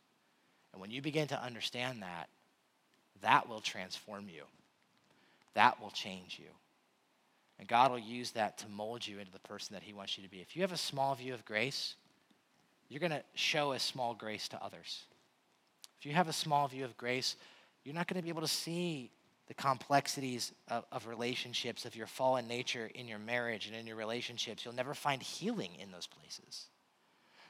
[0.74, 2.28] And when you begin to understand that,
[3.22, 4.42] that will transform you.
[5.54, 6.50] That will change you.
[7.58, 10.24] And God will use that to mold you into the person that He wants you
[10.24, 10.40] to be.
[10.40, 11.94] If you have a small view of grace,
[12.93, 15.05] you're going to show a small grace to others.
[15.99, 17.36] If you have a small view of grace,
[17.84, 19.11] you're not going to be able to see
[19.49, 23.97] the complexities of, of, relationships, of your fallen nature in your marriage and in your
[23.97, 24.64] relationships.
[24.64, 26.66] You'll never find healing in those places.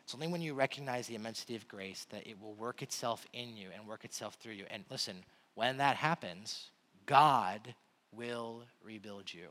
[0.05, 3.57] It's only when you recognize the immensity of grace that it will work itself in
[3.57, 4.64] you and work itself through you.
[4.70, 5.24] And listen,
[5.55, 6.70] when that happens,
[7.05, 7.74] God
[8.14, 9.49] will rebuild you.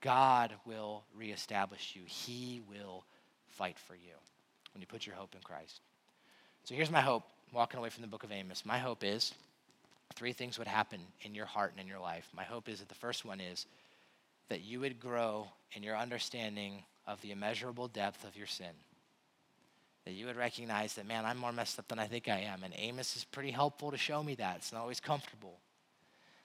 [0.00, 2.02] God will reestablish you.
[2.06, 3.04] He will
[3.48, 4.14] fight for you
[4.74, 5.80] when you put your hope in Christ.
[6.64, 8.64] So here's my hope walking away from the book of Amos.
[8.64, 9.34] My hope is
[10.14, 12.28] three things would happen in your heart and in your life.
[12.34, 13.66] My hope is that the first one is
[14.48, 18.74] that you would grow in your understanding of the immeasurable depth of your sin.
[20.04, 22.64] That you would recognize that, man, I'm more messed up than I think I am.
[22.64, 24.56] And Amos is pretty helpful to show me that.
[24.56, 25.58] It's not always comfortable.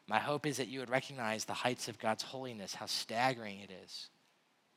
[0.07, 3.71] My hope is that you would recognize the heights of God's holiness, how staggering it
[3.83, 4.09] is.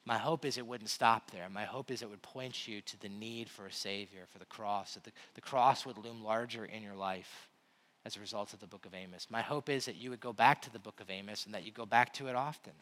[0.07, 1.49] My hope is it wouldn't stop there.
[1.51, 4.47] My hope is it would point you to the need for a Savior, for the
[4.47, 7.49] cross, that the, the cross would loom larger in your life
[8.05, 9.27] as a result of the book of Amos.
[9.31, 11.65] My hope is that you would go back to the book of Amos and that
[11.65, 12.73] you go back to it often.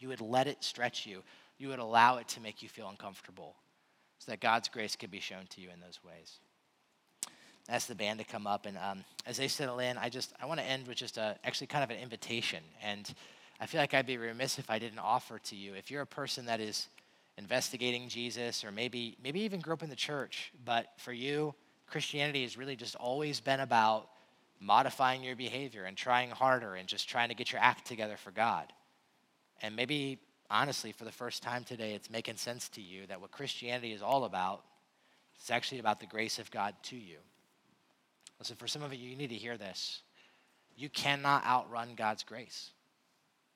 [0.00, 1.22] You would let it stretch you,
[1.58, 3.54] you would allow it to make you feel uncomfortable
[4.18, 6.40] so that God's grace could be shown to you in those ways
[7.68, 8.66] ask the band to come up.
[8.66, 11.36] And um, as they settle in, I just I want to end with just a,
[11.44, 12.62] actually kind of an invitation.
[12.82, 13.12] And
[13.62, 15.74] I feel like I'd be remiss if I didn't offer to you.
[15.74, 16.88] If you're a person that is
[17.38, 21.54] investigating Jesus, or maybe maybe even grew up in the church, but for you,
[21.86, 24.08] Christianity has really just always been about
[24.58, 28.32] modifying your behavior and trying harder and just trying to get your act together for
[28.32, 28.72] God.
[29.62, 30.18] And maybe
[30.50, 34.02] honestly, for the first time today, it's making sense to you that what Christianity is
[34.02, 34.64] all about
[35.40, 37.18] is actually about the grace of God to you.
[38.40, 40.02] Listen, for some of you, you need to hear this.
[40.76, 42.72] You cannot outrun God's grace.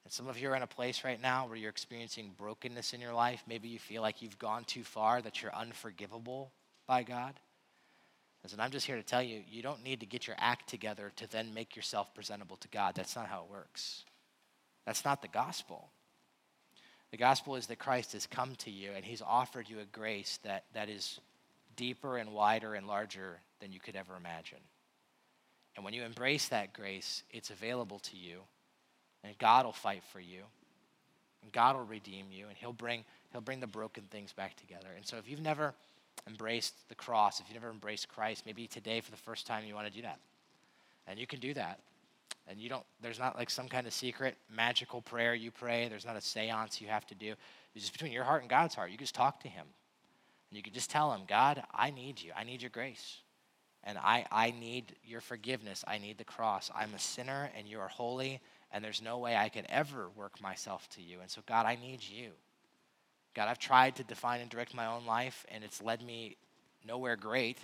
[0.07, 3.01] And some of you are in a place right now where you're experiencing brokenness in
[3.01, 3.43] your life.
[3.49, 6.53] Maybe you feel like you've gone too far, that you're unforgivable
[6.87, 7.35] by God.
[8.45, 11.11] Listen, I'm just here to tell you, you don't need to get your act together
[11.17, 12.95] to then make yourself presentable to God.
[12.95, 14.05] That's not how it works.
[14.87, 15.91] That's not the gospel.
[17.11, 20.39] The gospel is that Christ has come to you and he's offered you a grace
[20.45, 21.19] that, that is
[21.75, 24.61] deeper and wider and larger than you could ever imagine.
[25.75, 28.43] And when you embrace that grace, it's available to you,
[29.27, 30.43] and God will fight for you,
[31.43, 34.89] and God will redeem you, and He'll bring, he'll bring the broken things back together.
[34.97, 35.75] And so if you've never
[36.27, 39.75] embraced the cross, if you've never embraced Christ, maybe today for the first time you
[39.75, 40.19] want to do that.
[41.07, 41.81] And you can do that.
[42.49, 45.89] And you don't, there's not like some kind of secret magical prayer you pray.
[45.89, 47.35] There's not a seance you have to do.
[47.75, 48.91] It's just between your heart and God's heart.
[48.91, 49.67] You just talk to Him.
[50.51, 52.31] And you can just tell Him, God, I need you.
[52.37, 53.19] I need your grace
[53.87, 55.85] and I, I need your forgiveness.
[55.87, 56.71] I need the cross.
[56.75, 58.41] I'm a sinner and you are holy,
[58.73, 61.21] and there's no way I could ever work myself to you.
[61.21, 62.31] And so, God, I need you.
[63.35, 66.37] God, I've tried to define and direct my own life, and it's led me
[66.87, 67.59] nowhere great.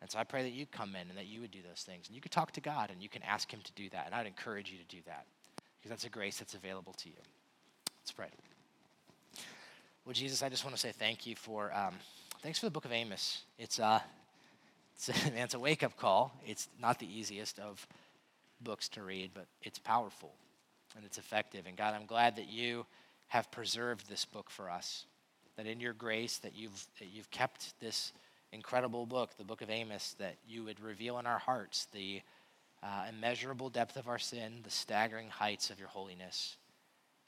[0.00, 2.08] And so I pray that you come in and that you would do those things.
[2.08, 4.06] And you could talk to God and you can ask Him to do that.
[4.06, 5.24] And I'd encourage you to do that
[5.78, 7.16] because that's a grace that's available to you.
[8.00, 8.28] Let's pray.
[10.04, 11.94] Well, Jesus, I just want to say thank you for um,
[12.42, 13.44] thanks for the book of Amos.
[13.58, 14.00] It's uh,
[14.94, 16.38] it's, it's a wake up call.
[16.46, 17.86] It's not the easiest of
[18.64, 20.32] books to read, but it's powerful
[20.96, 21.66] and it's effective.
[21.66, 22.86] And God, I'm glad that you
[23.28, 25.06] have preserved this book for us.
[25.56, 28.12] That in your grace, that you've that you've kept this
[28.52, 32.22] incredible book, the book of Amos, that you would reveal in our hearts the
[32.82, 36.56] uh, immeasurable depth of our sin, the staggering heights of your holiness.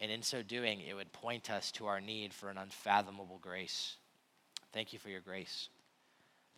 [0.01, 3.97] And in so doing, it would point us to our need for an unfathomable grace.
[4.73, 5.69] Thank you for your grace.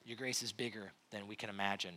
[0.04, 1.94] Your grace is bigger than we can imagine.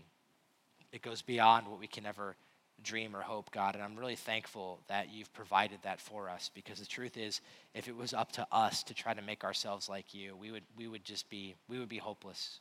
[0.92, 2.36] It goes beyond what we can ever
[2.84, 3.76] dream or hope, God.
[3.76, 7.42] And I'm really thankful that you've provided that for us because the truth is,
[7.74, 10.64] if it was up to us to try to make ourselves like you, we would,
[10.78, 12.60] we would just be, we would be hopeless.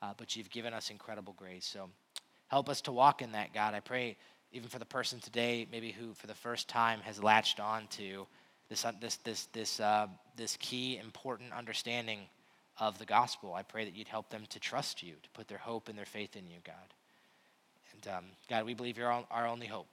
[0.00, 1.66] Uh, but you've given us incredible grace.
[1.66, 1.90] So
[2.48, 3.74] help us to walk in that, God.
[3.74, 4.16] I pray
[4.52, 8.26] even for the person today, maybe who for the first time has latched on to
[8.68, 12.20] this, uh, this, this, this, uh, this key important understanding
[12.78, 13.54] of the gospel.
[13.54, 16.06] I pray that you'd help them to trust you, to put their hope and their
[16.06, 16.94] faith in you, God.
[18.04, 19.86] And um, God, we believe you're our only hope.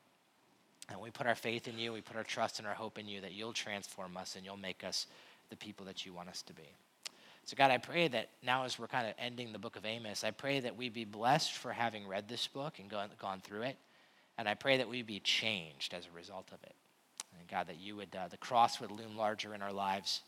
[0.89, 3.07] And we put our faith in you, we put our trust and our hope in
[3.07, 5.07] you that you'll transform us and you'll make us
[5.49, 6.69] the people that you want us to be.
[7.45, 10.23] So, God, I pray that now as we're kind of ending the book of Amos,
[10.23, 13.63] I pray that we be blessed for having read this book and gone, gone through
[13.63, 13.77] it.
[14.37, 16.75] And I pray that we be changed as a result of it.
[17.39, 20.21] And God, that you would, uh, the cross would loom larger in our lives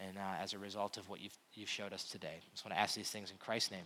[0.00, 2.34] and uh, as a result of what you've, you've showed us today.
[2.36, 3.84] I just want to ask these things in Christ's name.